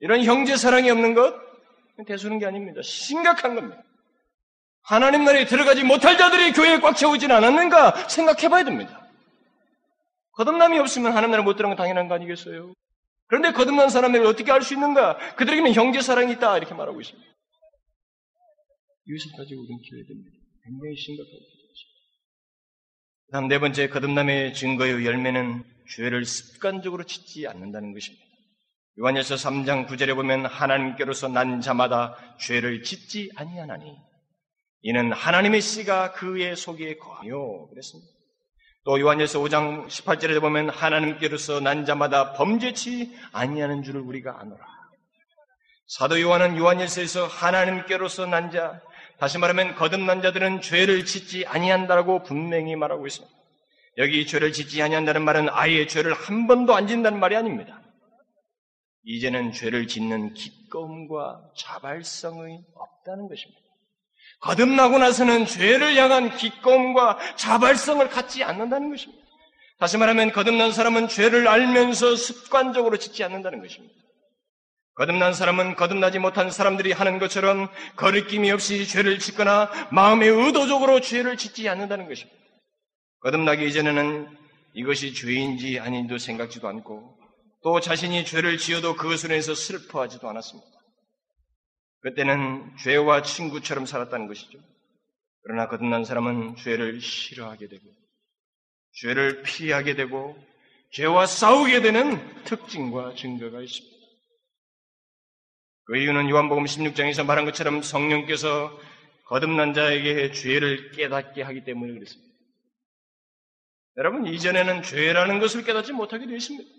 [0.02, 1.34] 이런 형제 사랑이 없는 것,
[2.08, 2.82] 대수는 게 아닙니다.
[2.82, 3.82] 심각한 겁니다.
[4.90, 9.08] 하나님 나라에 들어가지 못할 자들이 교회에 꽉 채우진 않았는가 생각해 봐야 됩니다.
[10.32, 12.74] 거듭남이 없으면 하나님 나라에 못 들어간 건 당연한 거 아니겠어요?
[13.28, 15.36] 그런데 거듭난 사람을 어떻게 알 수 있는가?
[15.36, 16.58] 그들에게는 형제 사랑이 있다.
[16.58, 17.30] 이렇게 말하고 있습니다.
[19.06, 20.32] 이것을 가지고 우리는 기도해야 됩니다.
[20.64, 21.38] 굉장히 심각하게
[23.28, 25.64] 그 다음 네 번째 거듭남의 증거의 열매는
[25.96, 28.26] 죄를 습관적으로 짓지 않는다는 것입니다.
[28.98, 34.09] 요한일서 3장 9절에 보면 하나님께로서 난 자마다 죄를 짓지 아니하나니
[34.82, 38.12] 이는 하나님의 씨가 그의 속에 거하요 그랬습니다.
[38.86, 44.66] 또 요한일서 5장 18절에 보면 하나님께로서 난 자마다 범죄치 아니하는 줄을 우리가 아노라.
[45.88, 48.80] 사도 요한은 요한일서에서 하나님께로서 난 자,
[49.20, 53.36] 다시 말하면 거듭난 자들은 죄를 짓지 아니한다고 분명히 말하고 있습니다.
[53.98, 57.82] 여기 죄를 짓지 아니한다는 말은 아예 죄를 한 번도 안 짓는다는 말이 아닙니다.
[59.04, 63.69] 이제는 죄를 짓는 기꺼움과 자발성이 없다는 것입니다.
[64.42, 69.24] 거듭나고 나서는 죄를 향한 기꺼움과 자발성을 갖지 않는다는 것입니다.
[69.80, 73.94] 다시 말하면 거듭난 사람은 죄를 알면서 습관적으로 짓지 않는다는 것입니다.
[74.96, 81.70] 거듭난 사람은 거듭나지 못한 사람들이 하는 것처럼 거리낌이 없이 죄를 짓거나 마음의 의도적으로 죄를 짓지
[81.70, 82.38] 않는다는 것입니다.
[83.22, 84.28] 거듭나기 이전에는
[84.74, 87.18] 이것이 죄인지 아닌지도 생각지도 않고
[87.64, 90.79] 또 자신이 죄를 지어도 그것으로 인해서 슬퍼하지도 않았습니다.
[92.02, 94.60] 그때는 죄와 친구처럼 살았다는 것이죠.
[95.44, 97.84] 그러나 거듭난 사람은 죄를 싫어하게 되고,
[98.94, 100.38] 죄를 피하게 되고,
[100.92, 103.98] 죄와 싸우게 되는 특징과 증거가 있습니다.
[105.86, 108.80] 그 이유는 요한복음 16장에서 말한 것처럼 성령께서
[109.26, 112.30] 거듭난 자에게 죄를 깨닫게 하기 때문에 그렇습니다.
[113.98, 116.70] 여러분, 이전에는 죄라는 것을 깨닫지 못하게 되어 있습니다.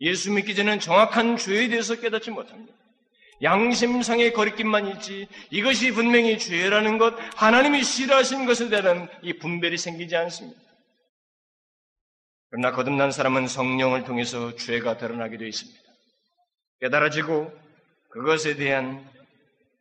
[0.00, 2.74] 예수 믿기 전에는 정확한 죄에 대해서 깨닫지 못합니다.
[3.42, 10.60] 양심상의 거리낌만 있지 이것이 분명히 죄라는 것, 하나님이 싫어하신 것에 대한 이 분별이 생기지 않습니다.
[12.50, 15.80] 그러나 거듭난 사람은 성령을 통해서 죄가 드러나게 되어 있습니다.
[16.80, 17.52] 깨달아지고
[18.10, 19.10] 그것에 대한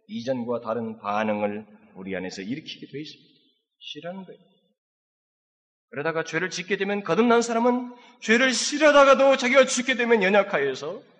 [0.07, 3.29] 이전과 다른 반응을 우리 안에서 일으키게 되어 있습니다.
[3.79, 4.39] 싫어하는 거예요.
[5.89, 11.10] 그러다가 죄를 짓게 되면 거듭난 사람은 죄를 싫어하다가도 자기가 짓게 되면 연약하여서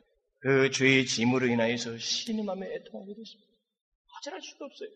[0.42, 3.52] 그 죄의 짐으로 인하여서 신음하며 애통하게 됐습니다.
[4.08, 4.90] 어쩔 수도 없어요.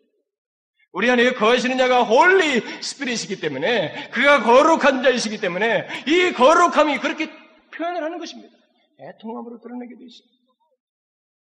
[0.92, 7.30] 우리 안에 거하시는 자가 Holy Spirit이기 때문에 그가 거룩한 자이시기 때문에 이 거룩함이 그렇게
[7.72, 8.56] 표현을 하는 것입니다.
[9.00, 10.36] 애통함으로 드러내게 되어 있습니다.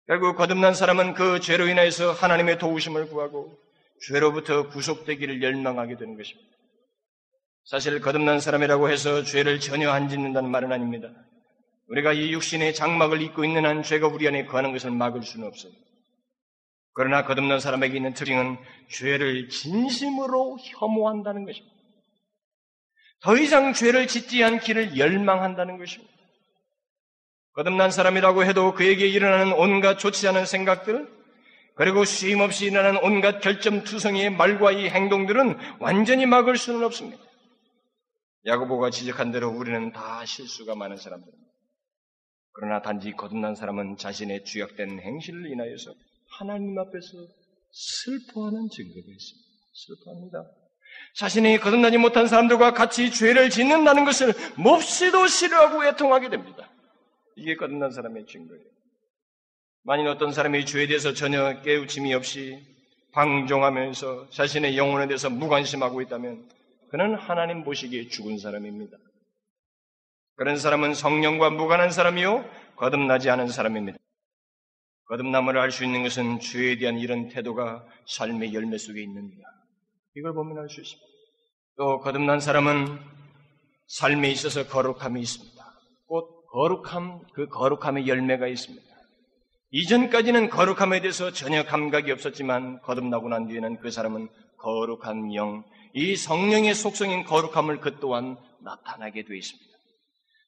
[0.07, 3.57] 결국 거듭난 사람은 그 죄로 인하여서 하나님의 도우심을 구하고
[4.07, 6.49] 죄로부터 구속되기를 열망하게 되는 것입니다.
[7.65, 11.09] 사실 거듭난 사람이라고 해서 죄를 전혀 안 짓는다는 말은 아닙니다.
[11.87, 15.71] 우리가 이 육신의 장막을 입고 있는 한 죄가 우리 안에 거하는 것을 막을 수는 없어요.
[16.93, 18.57] 그러나 거듭난 사람에게 있는 특징은
[18.89, 21.75] 죄를 진심으로 혐오한다는 것입니다.
[23.21, 26.13] 더 이상 죄를 짓지 않기를 열망한다는 것입니다.
[27.53, 31.07] 거듭난 사람이라고 해도 그에게 일어나는 온갖 좋지 않은 생각들,
[31.75, 37.21] 그리고 쉼없이 일어나는 온갖 결점투성이의 말과 이 행동들은 완전히 막을 수는 없습니다.
[38.45, 41.44] 야고보가 지적한 대로 우리는 다 실수가 많은 사람들입니다.
[42.55, 45.93] 그러나 단지 거듭난 사람은 자신의 주약된 행실을 인하여서
[46.39, 47.27] 하나님 앞에서
[47.71, 49.49] 슬퍼하는 증거가 있습니다.
[49.73, 50.51] 슬퍼합니다.
[51.15, 56.69] 자신이 거듭나지 못한 사람들과 같이 죄를 짓는다는 것을 몹시도 싫어하고 애통하게 됩니다.
[57.35, 58.63] 이게 거듭난 사람의 증거예요.
[59.83, 62.57] 만일 어떤 사람이 죄에 대해서 전혀 깨우침이 없이
[63.11, 66.49] 방종하면서 자신의 영혼에 대해서 무관심하고 있다면
[66.89, 68.97] 그는 하나님 보시기에 죽은 사람입니다.
[70.35, 72.45] 그런 사람은 성령과 무관한 사람이요
[72.75, 73.97] 거듭나지 않은 사람입니다.
[75.05, 79.47] 거듭남을 알 수 있는 것은 죄에 대한 이런 태도가 삶의 열매 속에 있느니라.
[80.15, 81.07] 이걸 보면 알 수 있습니다.
[81.77, 82.99] 또 거듭난 사람은
[83.87, 85.63] 삶에 있어서 거룩함이 있습니다.
[86.07, 88.85] 곧 거룩함, 그 거룩함의 열매가 있습니다.
[89.71, 96.73] 이전까지는 거룩함에 대해서 전혀 감각이 없었지만 거듭나고 난 뒤에는 그 사람은 거룩한 영, 이 성령의
[96.73, 99.74] 속성인 거룩함을 그 또한 나타나게 되어 있습니다.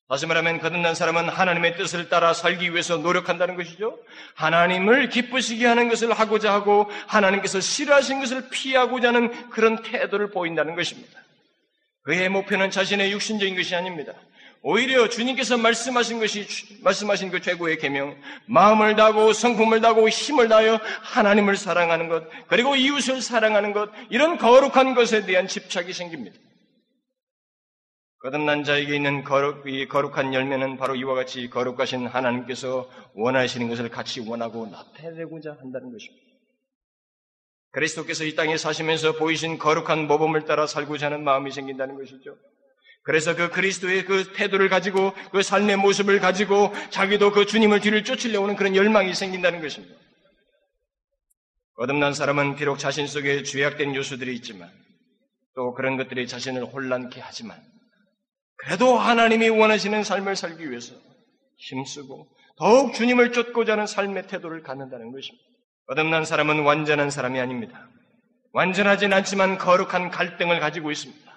[0.09, 3.99] 다시 말하면 거듭난 사람은 하나님의 뜻을 따라 살기 위해서 노력한다는 것이죠.
[4.35, 11.19] 하나님을 기쁘시게 하는 것을 하고자 하고 하나님께서 싫어하신 것을 피하고자 하는 그런 태도를 보인다는 것입니다.
[12.03, 14.13] 그의 목표는 자신의 육신적인 것이 아닙니다.
[14.61, 16.47] 오히려 주님께서 말씀하신 것이
[16.81, 23.21] 말씀하신 그 최고의 계명, 마음을 다하고 성품을 다하고 힘을 다하여 하나님을 사랑하는 것, 그리고 이웃을
[23.21, 26.37] 사랑하는 것, 이런 거룩한 것에 대한 집착이 생깁니다.
[28.19, 34.21] 거듭난 자에게 있는 거룩, 이 거룩한 열매는 바로 이와 같이 거룩하신 하나님께서 원하시는 것을 같이
[34.21, 36.25] 원하고 나타내고자 한다는 것입니다.
[37.71, 42.35] 그리스도께서 이 땅에 사시면서 보이신 거룩한 모범을 따라 살고자 하는 마음이 생긴다는 것이죠.
[43.03, 48.55] 그래서 그 그리스도의 그 태도를 가지고 그 삶의 모습을 가지고 자기도 그 주님을 뒤를 쫓으려오는
[48.55, 49.95] 그런 열망이 생긴다는 것입니다.
[51.75, 54.71] 거듭난 사람은 비록 자신 속에 죄악된 요소들이 있지만
[55.53, 57.61] 또 그런 것들이 자신을 혼란케 하지만
[58.67, 60.93] 그래도 하나님이 원하시는 삶을 살기 위해서
[61.55, 62.27] 힘쓰고
[62.57, 65.41] 더욱 주님을 쫓고자 하는 삶의 태도를 갖는다는 것입니다.
[65.87, 67.87] 거듭난 사람은 완전한 사람이 아닙니다.
[68.51, 71.31] 완전하진 않지만 거룩한 갈등을 가지고 있습니다.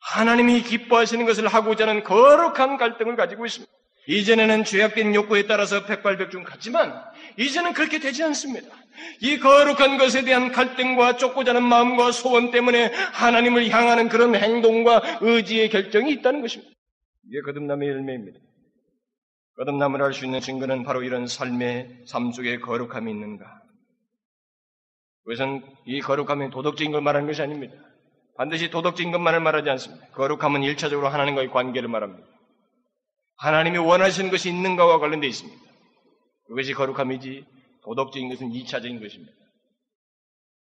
[0.00, 3.70] 하나님이 기뻐하시는 것을 하고자 하는 거룩한 갈등을 가지고 있습니다.
[4.06, 7.04] 이전에는 죄악된 욕구에 따라서 백발백중 같지만
[7.36, 8.74] 이제는 그렇게 되지 않습니다.
[9.20, 15.68] 이 거룩한 것에 대한 갈등과 쫓고자 하는 마음과 소원 때문에 하나님을 향하는 그런 행동과 의지의
[15.70, 16.72] 결정이 있다는 것입니다.
[17.28, 18.38] 이게 거듭남의 열매입니다.
[19.56, 23.44] 거듭남을 할수 있는 증거는 바로 이런 삶의 삶 속에 거룩함이 있는가.
[25.24, 27.74] 그것은 이 거룩함이 도덕적인 걸 말하는 것이 아닙니다.
[28.36, 30.06] 반드시 도덕적인 것만을 말하지 않습니다.
[30.12, 32.26] 거룩함은 일차적으로 하나님과의 관계를 말합니다.
[33.36, 35.60] 하나님이 원하시는 것이 있는가와 관련되어 있습니다.
[36.46, 37.44] 그것이 거룩함이지
[37.84, 39.32] 도덕적인 것은 2차적인 것입니다.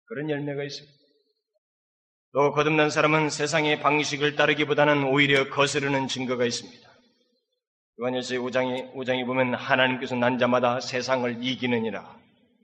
[0.07, 0.95] 그런 열매가 있습니다.
[2.33, 6.89] 또 거듭난 사람은 세상의 방식을 따르기보다는 오히려 거스르는 증거가 있습니다.
[8.01, 12.19] 요한일서 5장에, 5장에 보면 하나님께서 난 자마다 세상을 이기느니라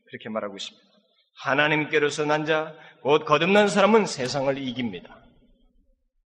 [0.06, 0.90] 그렇게 말하고 있습니다.
[1.36, 5.20] 하나님께로서 난 자, 곧 거듭난 사람은 세상을 이깁니다.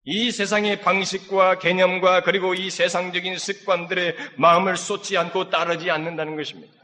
[0.04, 6.83] 이 세상의 방식과 개념과 그리고 이 세상적인 습관들의 마음을 쏟지 않고 따르지 않는다는 것입니다.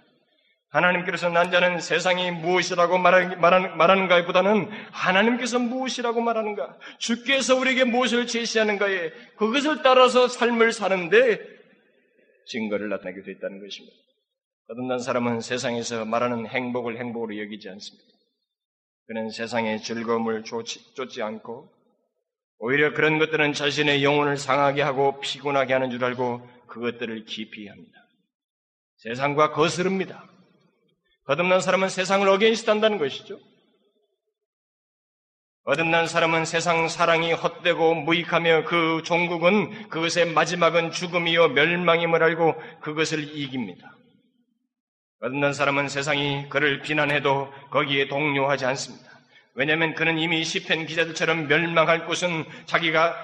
[0.70, 9.11] 하나님께서 난 자는 세상이 무엇이라고 말하는, 가에 보다는 하나님께서 무엇이라고 말하는가, 주께서 우리에게 무엇을 제시하는가에
[9.37, 11.40] 그것을 따라서 삶을 사는데
[12.46, 13.96] 증거를 나타내게 있다는 것입니다.
[14.68, 18.09] 거듭난 사람은 세상에서 말하는 행복을 행복으로 여기지 않습니다.
[19.06, 21.68] 그는 세상의 즐거움을 쫓지, 쫓지 않고
[22.59, 27.98] 오히려 그런 것들은 자신의 영혼을 상하게 하고 피곤하게 하는 줄 알고 그것들을 기피합니다.
[28.98, 30.30] 세상과 거스릅니다.
[31.30, 33.38] 거듭난 사람은 세상을 against 한다는 것이죠.
[35.64, 43.96] 거듭난 사람은 세상 사랑이 헛되고 무익하며 그 종국은 그것의 마지막은 죽음이요 멸망임을 알고 그것을 이깁니다.
[45.20, 49.08] 거듭난 사람은 세상이 그를 비난해도 거기에 동요하지 않습니다.
[49.54, 53.14] 왜냐하면 그는 이미 시편 기자들처럼 멸망할 곳은 자기가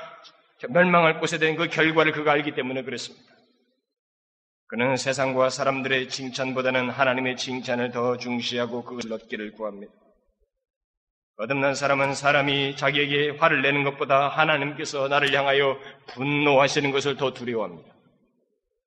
[0.69, 3.36] 멸망할 곳에 대한 그 결과를 그가 알기 때문에 그렇습니다.
[4.69, 9.93] 그는 세상과 사람들의 칭찬보다는 하나님의 칭찬을 더 중시하고 그것을 얻기를 구합니다.
[11.37, 17.95] 거듭난 사람은 사람이 자기에게 화를 내는 것보다 하나님께서 나를 향하여 분노하시는 것을 더 두려워합니다.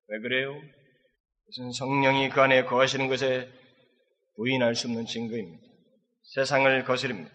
[0.08, 0.60] 왜 그래요?
[1.46, 3.48] 그것은 성령이 그 안에 거하시는 것에
[4.36, 5.64] 부인할 수 없는 증거입니다.
[6.34, 7.32] 세상을 거스립니다.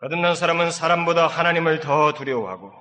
[0.00, 2.72] 거듭난 사람은 사람보다 하나님을 더 두려워하고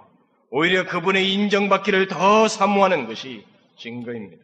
[0.52, 3.44] 오히려 그분의 인정받기를 더 사모하는 것이
[3.80, 4.44] 증거입니다.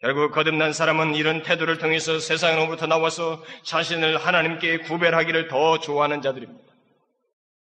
[0.00, 6.66] 결국 거듭난 사람은 이런 태도를 통해서 세상으로부터 나와서 자신을 하나님께 구별하기를 더 좋아하는 자들입니다.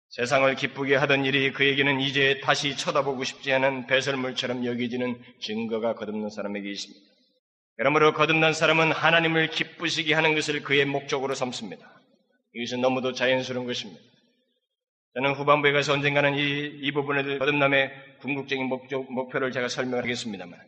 [0.09, 6.71] 세상을 기쁘게 하던 일이 그에게는 이제 다시 쳐다보고 싶지 않은 배설물처럼 여겨지는 증거가 거듭난 사람에게
[6.71, 7.01] 있습니다.
[7.77, 12.01] 그러므로 거듭난 사람은 하나님을 기쁘시게 하는 것을 그의 목적으로 삼습니다.
[12.55, 14.01] 이것은 너무도 자연스러운 것입니다.
[15.15, 20.59] 저는 후반부에 가서 언젠가는 이, 이 부분에 거듭남의 궁극적인 목적, 목표를 제가 설명하겠습니다만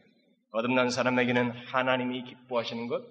[0.53, 3.03] 거듭난 사람에게는 하나님이 기뻐하시는 것,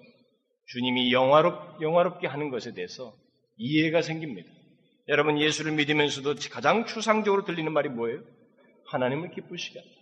[0.66, 3.14] 주님이 영화롭, 영화롭게 하는 것에 대해서
[3.56, 4.48] 이해가 생깁니다.
[5.08, 8.20] 여러분 예수를 믿으면서도 가장 추상적으로 들리는 말이 뭐예요?
[8.86, 9.94] 하나님을 기쁘시게 한다.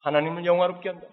[0.00, 1.06] 하나님을 영화롭게 한다.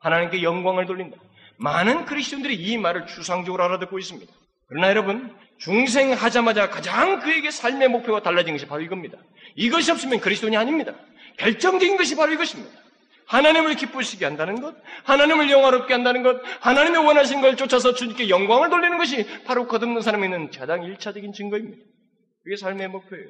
[0.00, 1.16] 하나님께 영광을 돌린다.
[1.58, 4.32] 많은 그리스도인들이 이 말을 추상적으로 알아듣고 있습니다.
[4.68, 9.18] 그러나 여러분, 중생하자마자 가장 그에게 삶의 목표가 달라진 것이 바로 이겁니다.
[9.54, 10.94] 이것이 없으면 그리스도인이 아닙니다.
[11.38, 12.70] 결정적인 것이 바로 이것입니다.
[13.26, 18.98] 하나님을 기쁘시게 한다는 것, 하나님을 영화롭게 한다는 것, 하나님의 원하신 걸 쫓아서 주님께 영광을 돌리는
[18.98, 21.82] 것이 바로 거듭난 사람에 있는 가장 일차적인 증거입니다.
[22.44, 23.26] 그게 삶의 목표예요.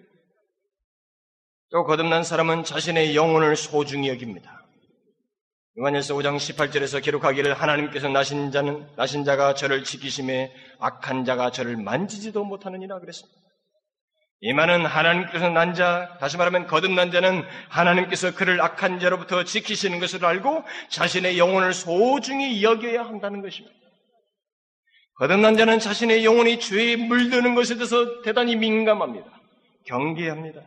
[1.70, 4.65] 또 거듭난 사람은 자신의 영혼을 소중히 여깁니다.
[5.78, 12.44] 요한일서 5장 18절에서 기록하기를 하나님께서 나신 자는 나신 자가 저를 지키심에 악한 자가 저를 만지지도
[12.44, 13.38] 못하느니라 그랬습니다.
[14.40, 20.24] 이 말은 하나님께서 난 자, 다시 말하면 거듭난 자는 하나님께서 그를 악한 자로부터 지키시는 것을
[20.24, 23.76] 알고 자신의 영혼을 소중히 여겨야 한다는 것입니다.
[25.16, 29.26] 거듭난 자는 자신의 영혼이 죄에 물드는 것에 대해서 대단히 민감합니다.
[29.84, 30.62] 경계합니다.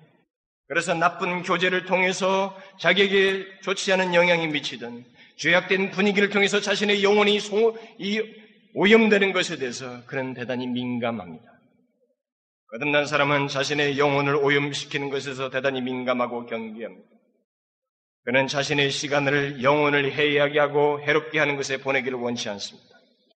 [0.70, 5.04] 그래서 나쁜 교제를 통해서 자기에게 좋지 않은 영향이 미치든
[5.36, 8.22] 죄악된 분위기를 통해서 자신의 영혼이 소, 이
[8.76, 11.44] 오염되는 것에 대해서 그런 대단히 민감합니다.
[12.72, 17.10] 거듭난 사람은 자신의 영혼을 오염시키는 것에서 대단히 민감하고 경계합니다.
[18.26, 22.89] 그는 자신의 시간을 영혼을 해이하게 하고 해롭게 하는 것에 보내기를 원치 않습니다.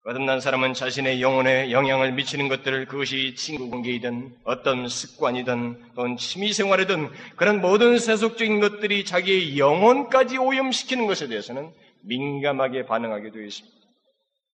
[0.02, 7.10] 거듭난 사람은 자신의 영혼에 영향을 미치는 것들을 그것이 친구 관계이든 어떤 습관이든 또는 취미 생활이든
[7.36, 11.70] 그런 모든 세속적인 것들이 자기의 영혼까지 오염시키는 것에 대해서는
[12.04, 13.76] 민감하게 반응하게 되어 있습니다.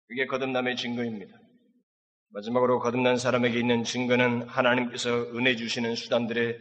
[0.07, 1.37] 그게 거듭남의 증거입니다.
[2.31, 6.57] 마지막으로 거듭난 사람에게 있는 증거는 하나님께서 은혜 주시는 수단들의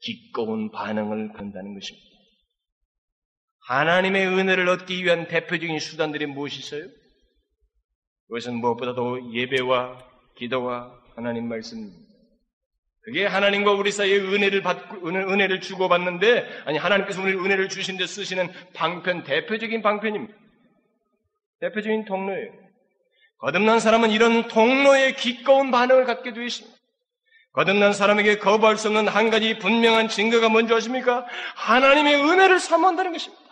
[0.00, 2.06] 기꺼운 반응을 건다는 것입니다.
[3.68, 6.88] 하나님의 은혜를 얻기 위한 대표적인 수단들이 무엇이 있어요?
[8.28, 9.98] 그것은 무엇보다도 예배와
[10.36, 12.06] 기도와 하나님 말씀입니다.
[13.02, 18.04] 그게 하나님과 우리 사이에 은혜를 받고, 은혜를 주고 받는데, 아니, 하나님께서 우리 은혜를 주신 데
[18.04, 20.34] 쓰시는 방편, 대표적인 방편입니다.
[21.60, 22.52] 대표적인 통로예요.
[23.38, 26.76] 거듭난 사람은 이런 통로에 기꺼운 반응을 갖게 되어 있습니다.
[27.52, 31.26] 거듭난 사람에게 거부할 수 없는 한 가지 분명한 증거가 뭔지 아십니까?
[31.54, 33.42] 하나님의 은혜를 사모한다는 것입니다.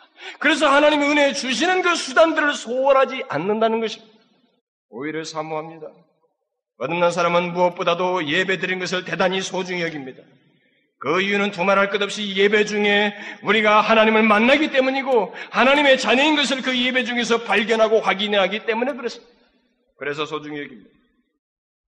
[0.41, 4.14] 그래서 하나님의 은혜 주시는 그 수단들을 소홀하지 않는다는 것입니다.
[4.95, 5.89] 오히려 사모합니다.
[6.79, 10.23] 거듭난 사람은 무엇보다도 예배 드린 것을 대단히 소중히 여깁니다.
[10.99, 16.79] 그 이유는 두말할 것 없이 예배 중에 우리가 하나님을 만나기 때문이고 하나님의 자녀인 것을 그
[16.79, 19.33] 예배 중에서 발견하고 확인하기 때문에 그렇습니다.
[19.99, 20.91] 그래서 소중히 여깁니다.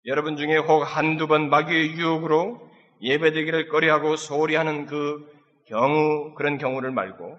[0.07, 2.69] 여러분 중에 혹 한두 번 마귀의 유혹으로
[3.03, 5.25] 예배드리기를 꺼려하고 소홀히 하는 그
[5.69, 7.39] 경우, 그런 경우를 말고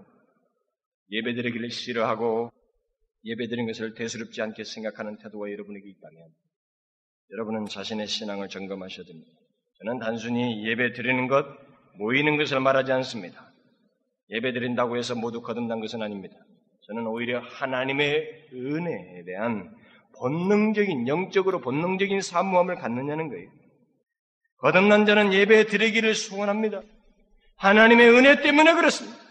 [1.11, 2.51] 예배드리기를 싫어하고
[3.28, 6.30] 예배드린 것을 대수롭지 않게 생각하는 태도가 여러분에게 있다면
[7.32, 9.30] 여러분은 자신의 신앙을 점검하셔야 됩니다.
[9.80, 11.45] 저는 단순히 예배 드리는 것,
[11.97, 13.51] 모이는 것을 말하지 않습니다.
[14.30, 16.36] 예배 드린다고 해서 모두 거듭난 것은 아닙니다.
[16.88, 19.75] 저는 오히려 하나님의 은혜에 대한
[20.19, 23.49] 본능적인, 영적으로 본능적인 사무함을 갖느냐는 거예요.
[24.59, 26.82] 거듭난 자는 예배 드리기를 소원합니다.
[27.57, 29.26] 하나님의 은혜 때문에 그렇습니다.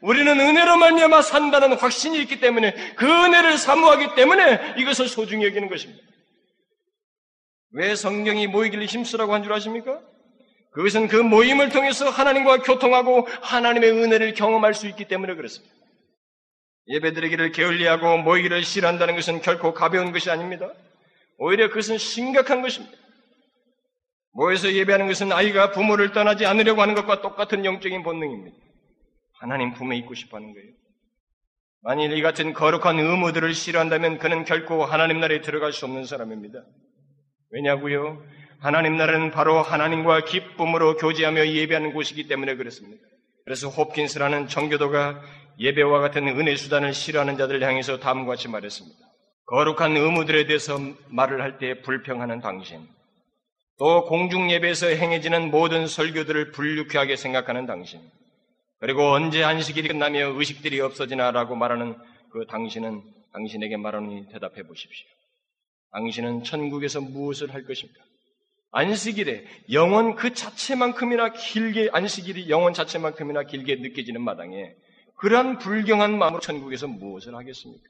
[0.00, 6.02] 우리는 은혜로 말미암아 산다는 확신이 있기 때문에 그 은혜를 사모하기 때문에 이것을 소중히 여기는 것입니다.
[7.72, 10.00] 왜 성경이 모이기를 힘쓰라고 한 줄 아십니까?
[10.72, 15.74] 그것은 그 모임을 통해서 하나님과 교통하고 하나님의 은혜를 경험할 수 있기 때문에 그렇습니다.
[16.88, 20.72] 예배드리기를 게을리하고 모이기를 싫어한다는 것은 결코 가벼운 것이 아닙니다.
[21.38, 22.96] 오히려 그것은 심각한 것입니다.
[24.32, 28.56] 모여서 예배하는 것은 아이가 부모를 떠나지 않으려고 하는 것과 똑같은 영적인 본능입니다.
[29.40, 30.68] 하나님 품에 있고 싶어 하는 거예요.
[31.82, 36.58] 만일 이 같은 거룩한 의무들을 싫어한다면 그는 결코 하나님 나라에 들어갈 수 없는 사람입니다.
[37.50, 38.22] 왜냐고요?
[38.60, 43.02] 하나님 나라는 바로 하나님과 기쁨으로 교제하며 예배하는 곳이기 때문에 그렇습니다.
[43.44, 45.22] 그래서 홉킨스라는 정교도가
[45.60, 48.98] 예배와 같은 은혜 수단을 싫어하는 자들을 향해서 다음과 같이 말했습니다.
[49.46, 50.78] 거룩한 의무들에 대해서
[51.08, 52.86] 말을 할 때 불평하는 당신,
[53.78, 58.00] 또 공중 예배에서 행해지는 모든 설교들을 불유쾌하게 생각하는 당신,
[58.80, 61.96] 그리고 언제 안식일이 끝나며 의식들이 없어지나라고 말하는
[62.30, 63.02] 그 당신은
[63.32, 65.06] 당신에게 말하니 대답해 보십시오.
[65.90, 68.00] 당신은 천국에서 무엇을 할 것입니까?
[68.70, 74.74] 안식일에 영원 그 자체만큼이나 길게 안식일이 영원 자체만큼이나 길게 느껴지는 마당에
[75.16, 77.84] 그러한 불경한 마음으로 천국에서 무엇을 하겠습니까?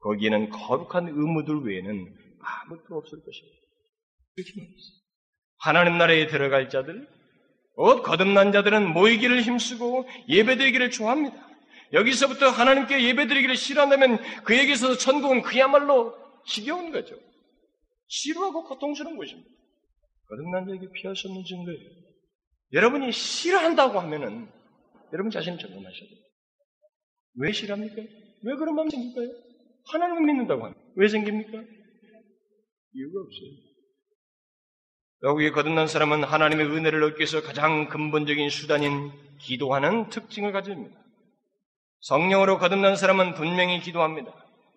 [0.00, 3.58] 거기에는 거룩한 의무들 외에는 아무것도 없을 것입니다.
[5.58, 7.08] 하나님 나라에 들어갈 자들,
[7.78, 11.48] 곧 거듭난 자들은 모이기를 힘쓰고 예배드리기를 좋아합니다.
[11.92, 16.12] 여기서부터 하나님께 예배드리기를 싫어한다면 그에게 서 천국은 그야말로
[16.44, 17.14] 지겨운 거죠.
[18.08, 19.48] 싫어하고 고통스러운 것입니다.
[20.28, 21.90] 거듭난 자에게 피할 수 없는 증거예요.
[22.72, 24.48] 여러분이 싫어한다고 하면은
[25.12, 26.20] 여러분 자신을 점검하셔야 돼요.
[27.36, 27.94] 왜 싫어합니까?
[28.42, 29.28] 왜 그런 마음이 생길까요?
[29.92, 31.52] 하나님을 믿는다고 하면 왜 생깁니까?
[32.92, 33.67] 이유가 없어요.
[35.24, 40.96] 여기에 거듭난 사람은 하나님의 은혜를 얻기 위해서 가장 근본적인 수단인 기도하는 특징을 가집니다.
[42.00, 44.32] 성령으로 거듭난 사람은 분명히 기도합니다.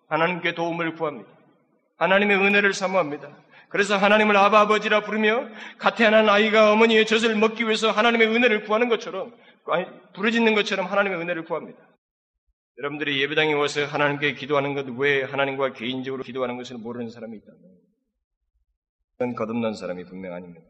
[0.08, 1.30] 하나님께 도움을 구합니다.
[1.98, 3.28] 하나님의 은혜를 사모합니다.
[3.68, 9.32] 그래서 하나님을 아바 아버지라 부르며 가태하는 아이가 어머니의 젖을 먹기 위해서 하나님의 은혜를 구하는 것처럼
[10.14, 11.78] 부르짖는 것처럼 하나님의 은혜를 구합니다.
[12.78, 17.60] 여러분들이 예배당에 와서 하나님께 기도하는 것 외에 하나님과 개인적으로 기도하는 것을 모르는 사람이 있다면
[19.34, 20.66] 거듭난 사람이 분명 아닙니다.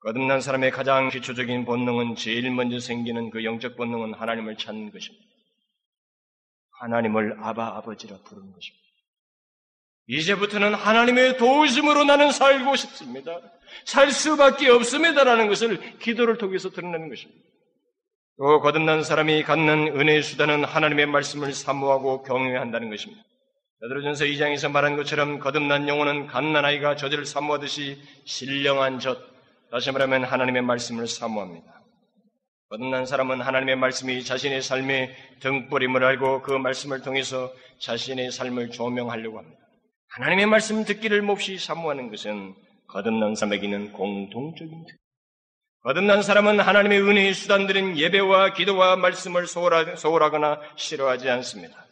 [0.00, 5.24] 거듭난 사람의 가장 기초적인 본능은 제일 먼저 생기는 그 영적 본능은 하나님을 찾는 것입니다.
[6.80, 8.84] 하나님을 아바 아버지라 부르는 것입니다.
[10.06, 13.40] 이제부터는 하나님의 도우심으로 나는 살고 싶습니다.
[13.86, 17.42] 살 수밖에 없습니다라는 것을 기도를 통해서 드러내는 것입니다.
[18.36, 23.22] 또 거듭난 사람이 갖는 은혜의 수단은 하나님의 말씀을 사모하고 경외한다는 것입니다.
[23.84, 29.18] 베드로전서 2장에서 말한 것처럼 거듭난 영혼은 갓난아이가 젖을 사모하듯이 신령한 젖,
[29.70, 31.66] 다시 말하면 하나님의 말씀을 사모합니다.
[32.70, 39.60] 거듭난 사람은 하나님의 말씀이 자신의 삶의 등불임을 알고 그 말씀을 통해서 자신의 삶을 조명하려고 합니다.
[40.12, 42.54] 하나님의 말씀 듣기를 몹시 사모하는 것은
[42.88, 44.96] 거듭난 사람에게는 공통적인 특.
[45.82, 51.83] 거듭난 사람은 하나님의 은혜의 수단들인 예배와 기도와 말씀을 소홀하거나 싫어하지 않습니다.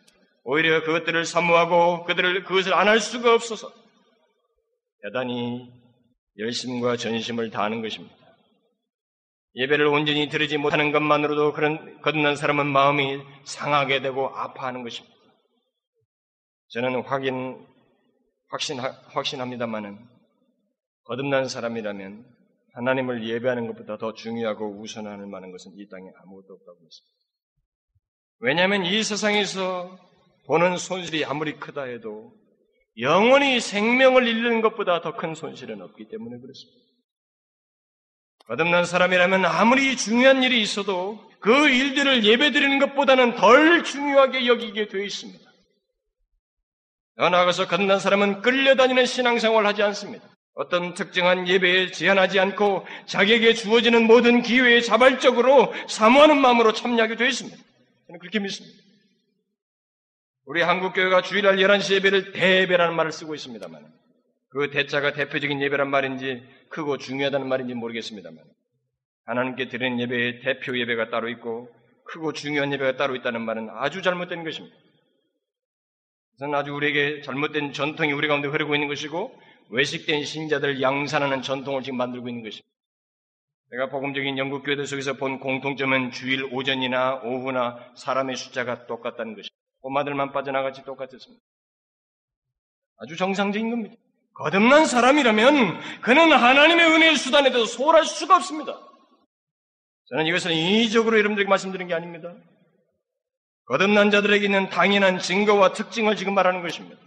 [0.44, 3.72] 오히려 그것들을 사모하고 그들을 그것을 안 할 수가 없어서
[5.02, 5.70] 대단히
[6.38, 8.14] 열심과 전심을 다하는 것입니다.
[9.54, 15.14] 예배를 온전히 들으지 못하는 것만으로도 그런 거듭난 사람은 마음이 상하게 되고 아파하는 것입니다.
[16.68, 17.66] 저는 확인
[18.48, 19.98] 확신 확신합니다만은
[21.04, 22.24] 거듭난 사람이라면
[22.74, 27.16] 하나님을 예배하는 것보다 더 중요하고 우선하는 만한 것은 이 땅에 아무것도 없다고 했습니다.
[28.38, 29.98] 왜냐하면 이 세상에서
[30.46, 32.34] 보는 손실이 아무리 크다 해도
[32.98, 36.82] 영원히 생명을 잃는 것보다 더 큰 손실은 없기 때문에 그렇습니다.
[38.46, 45.50] 거듭난 사람이라면 아무리 중요한 일이 있어도 그 일들을 예배드리는 것보다는 덜 중요하게 여기게 되어 있습니다.
[47.16, 50.28] 더 나아가서 거듭난 사람은 끌려다니는 신앙생활을 하지 않습니다.
[50.54, 57.56] 어떤 특정한 예배에 제한하지 않고 자기에게 주어지는 모든 기회에 자발적으로 사모하는 마음으로 참여하게 되어 있습니다.
[58.06, 58.76] 저는 그렇게 믿습니다.
[60.44, 63.86] 우리 한국교회가 주일날 11시 예배를 대예배라는 말을 쓰고 있습니다만
[64.48, 68.42] 그 대자가 대표적인 예배란 말인지 크고 중요하다는 말인지 모르겠습니다만
[69.24, 71.70] 하나님께 드리는 예배의 대표 예배가 따로 있고
[72.04, 74.76] 크고 중요한 예배가 따로 있다는 말은 아주 잘못된 것입니다.
[76.32, 79.38] 그것은 아주 우리에게 잘못된 전통이 우리 가운데 흐르고 있는 것이고
[79.70, 82.66] 외식된 신자들 양산하는 전통을 지금 만들고 있는 것입니다.
[83.70, 89.61] 내가 복음적인 영국 교회들 속에서 본 공통점은 주일 오전이나 오후나 사람의 숫자가 똑같다는 것입니다.
[89.82, 91.42] 꼬마들만 빠져나같이 똑같았습니다.
[92.98, 93.96] 아주 정상적인 겁니다.
[94.34, 98.80] 거듭난 사람이라면 그는 하나님의 은혜의 수단에 대해서 소홀할 수가 없습니다.
[100.06, 102.34] 저는 이것을 인위적으로 여러분들에게 말씀드린 게 아닙니다.
[103.66, 107.00] 거듭난 자들에게 있는 당연한 증거와 특징을 지금 말하는 것입니다.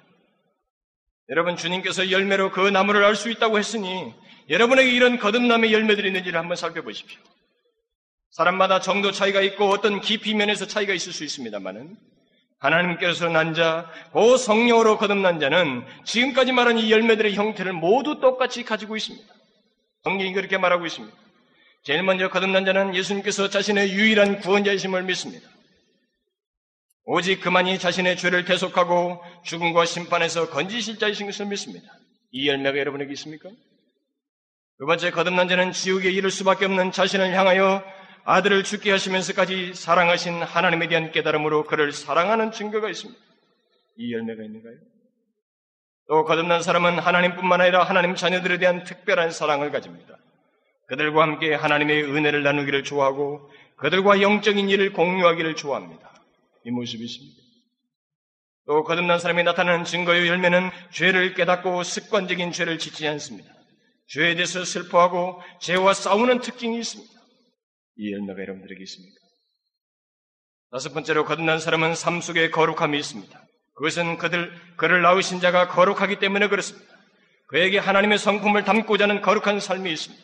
[1.29, 4.13] 여러분 주님께서 열매로 그 나무를 알 수 있다고 했으니
[4.49, 7.19] 여러분에게 이런 거듭남의 열매들이 있는지를 한번 살펴보십시오.
[8.31, 11.97] 사람마다 정도 차이가 있고 어떤 깊이 면에서 차이가 있을 수 있습니다만은
[12.65, 18.95] 하나님께서 난 자, 그 성령으로 거듭난 자는 지금까지 말한 이 열매들의 형태를 모두 똑같이 가지고
[18.95, 19.33] 있습니다.
[20.03, 21.15] 성경이 그렇게 말하고 있습니다.
[21.83, 25.47] 제일 먼저 거듭난 자는 예수님께서 자신의 유일한 구원자이심을 믿습니다.
[27.05, 31.87] 오직 그만이 자신의 죄를 대속하고 죽음과 심판에서 건지실 자이신 것을 믿습니다.
[32.31, 33.49] 이 열매가 여러분에게 있습니까?
[34.79, 37.83] 두 번째 거듭난 자는 지옥에 이를 수밖에 없는 자신을 향하여
[38.25, 43.19] 아들을 죽게 하시면서까지 사랑하신 하나님에 대한 깨달음으로 그를 사랑하는 증거가 있습니다.
[43.97, 44.73] 이 열매가 있는가요?
[46.07, 50.17] 또 거듭난 사람은 하나님뿐만 아니라 하나님 자녀들에 대한 특별한 사랑을 가집니다.
[50.87, 56.13] 그들과 함께 하나님의 은혜를 나누기를 좋아하고 그들과 영적인 일을 공유하기를 좋아합니다.
[56.65, 57.41] 이 모습이 있습니다.
[58.67, 63.53] 또 거듭난 사람이 나타나는 증거의 열매는 죄를 깨닫고 습관적인 죄를 짓지 않습니다.
[64.07, 67.14] 죄에 대해서 슬퍼하고 죄와 싸우는 특징이 있습니다.
[67.97, 69.15] 이 열매가 여러분들에게 있습니까?
[70.71, 73.45] 다섯 번째로 거듭난 사람은 삶 속에 거룩함이 있습니다.
[73.75, 76.93] 그것은 그들, 그를 낳으신 자가 거룩하기 때문에 그렇습니다.
[77.47, 80.23] 그에게 하나님의 성품을 담고자 하는 거룩한 삶이 있습니다.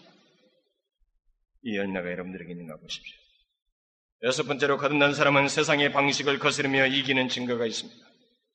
[1.64, 3.18] 이 열매가 여러분들에게 있는가 보십시오.
[4.24, 8.00] 여섯 번째로 거듭난 사람은 세상의 방식을 거스르며 이기는 증거가 있습니다.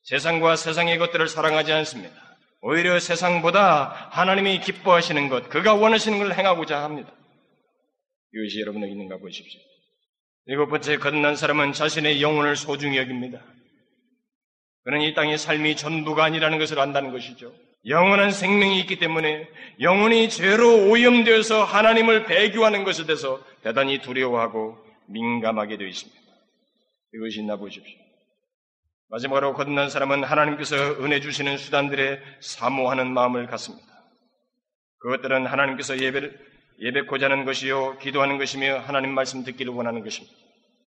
[0.03, 2.15] 세상과 세상의 것들을 사랑하지 않습니다.
[2.61, 7.13] 오히려 세상보다 하나님이 기뻐하시는 것, 그가 원하시는 걸 행하고자 합니다.
[8.35, 9.61] 이것이 여러분에게 있는가 보십시오.
[10.47, 13.43] 일곱 번째 거듭난 사람은 자신의 영혼을 소중히 여깁니다.
[14.85, 17.53] 그는 이 땅의 삶이 전부가 아니라는 것을 안다는 것이죠.
[17.87, 19.49] 영원한 생명이 있기 때문에
[19.81, 24.77] 영혼이 죄로 오염되어서 하나님을 배교하는 것에 대해서 대단히 두려워하고
[25.09, 26.21] 민감하게 되어 있습니다.
[27.15, 28.07] 이것이 있나 보십시오.
[29.09, 33.87] 마지막으로 거듭난 사람은 하나님께서 은혜 주시는 수단들에 사모하는 마음을 갖습니다.
[34.99, 40.37] 그것들은 하나님께서 예배를 예배고자 하는 것이요, 기도하는 것이며 하나님 말씀 듣기를 원하는 것입니다.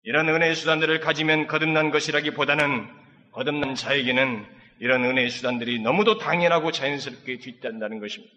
[0.03, 2.87] 이런 은혜의 수단들을 가지면 거듭난 것이라기보다는
[3.31, 4.45] 거듭난 자에게는
[4.79, 8.33] 이런 은혜의 수단들이 너무도 당연하고 자연스럽게 뒷단다는 것입니다.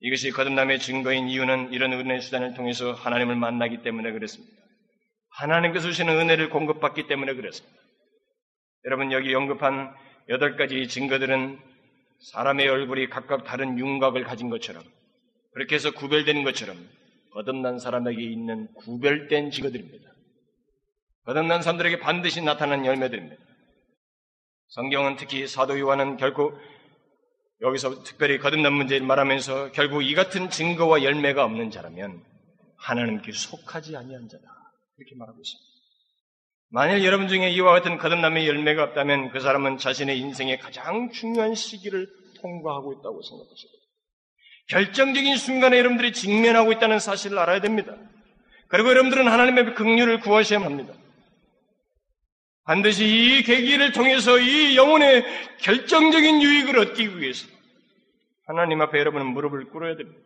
[0.00, 4.52] 이것이 거듭남의 증거인 이유는 이런 은혜의 수단을 통해서 하나님을 만나기 때문에 그렇습니다.
[5.30, 7.76] 하나님께서 주시는 은혜를 공급받기 때문에 그렇습니다.
[8.84, 9.94] 여러분 여기 언급한
[10.28, 11.58] 여덟 가지 증거들은
[12.32, 14.82] 사람의 얼굴이 각각 다른 윤곽을 가진 것처럼
[15.52, 16.76] 그렇게 해서 구별되는 것처럼
[17.32, 20.10] 거듭난 사람에게 있는 구별된 증거들입니다.
[21.24, 23.36] 거듭난 사람들에게 반드시 나타나는 열매들입니다.
[24.68, 26.52] 성경은 특히 사도 요한은 결코
[27.60, 32.22] 여기서 특별히 거듭난 문제를 말하면서 결국 이 같은 증거와 열매가 없는 자라면
[32.76, 34.44] 하나님께 속하지 아니한 자다.
[34.98, 35.72] 이렇게 말하고 있습니다.
[36.70, 42.08] 만일 여러분 중에 이와 같은 거듭남의 열매가 없다면 그 사람은 자신의 인생의 가장 중요한 시기를
[42.40, 43.81] 통과하고 있다고 생각하십니다.
[44.72, 47.94] 결정적인 순간에 여러분들이 직면하고 있다는 사실을 알아야 됩니다.
[48.68, 50.94] 그리고 여러분들은 하나님의 긍휼을 구하셔야 합니다.
[52.64, 55.24] 반드시 이 계기를 통해서 이 영혼의
[55.58, 57.46] 결정적인 유익을 얻기 위해서
[58.46, 60.18] 하나님 앞에 여러분은 무릎을 꿇어야 됩니다.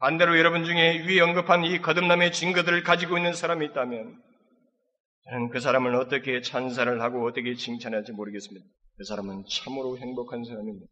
[0.00, 4.20] 반대로 여러분 중에 위에 언급한 이 거듭남의 증거들을 가지고 있는 사람이 있다면
[5.24, 8.66] 저는 그 사람을 어떻게 찬사를 하고 어떻게 칭찬할지 모르겠습니다.
[8.98, 10.86] 그 사람은 참으로 행복한 사람입니다.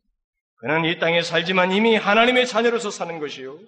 [0.59, 3.59] 그는 이 땅에 살지만 이미 하나님의 자녀로서 사는 것이요.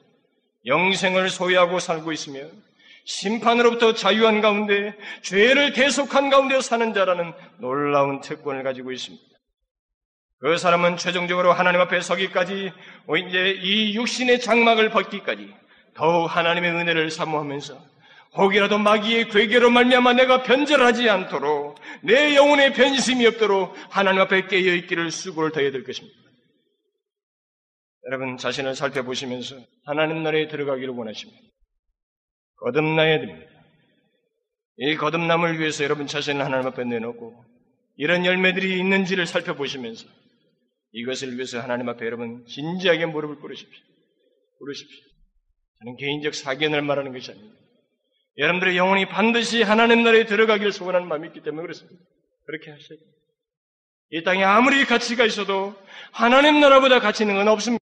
[0.67, 2.41] 영생을 소유하고 살고 있으며
[3.05, 9.25] 심판으로부터 자유한 가운데 죄를 대속한 가운데 사는 자라는 놀라운 특권을 가지고 있습니다.
[10.41, 12.73] 그 사람은 최종적으로 하나님 앞에 서기까지
[13.27, 15.53] 이제 이 육신의 장막을 벗기까지
[15.95, 17.77] 더욱 하나님의 은혜를 사모하면서
[18.37, 25.11] 혹이라도 마귀의 괴계로 말미암아 내가 변절하지 않도록 내 영혼의 변심이 없도록 하나님 앞에 깨어 있기를
[25.11, 26.28] 수고를 더해야 될 것입니다.
[28.09, 31.41] 여러분 자신을 살펴보시면서 하나님 나라에 들어가기를 원하십니다.
[32.57, 33.47] 거듭나야 됩니다.
[34.79, 37.45] 이 거듭남을 위해서 여러분 자신을 하나님 앞에 내놓고
[37.97, 40.07] 이런 열매들이 있는지를 살펴보시면서
[40.93, 43.85] 이것을 위해서 하나님 앞에 여러분 진지하게 무릎을 꿇으십시오.
[44.59, 45.05] 꿇으십시오.
[45.81, 47.59] 저는 개인적 사견을 말하는 것이 아닙니다.
[48.39, 52.03] 여러분들의 영혼이 반드시 하나님 나라에 들어가기를 소원하는 마음이 있기 때문에 그렇습니다.
[52.47, 53.19] 그렇게 하셔야 됩니다.
[54.11, 55.75] 이 땅에 아무리 가치가 있어도
[56.13, 57.77] 하나님 나라보다 가치 있는 건 없습니다.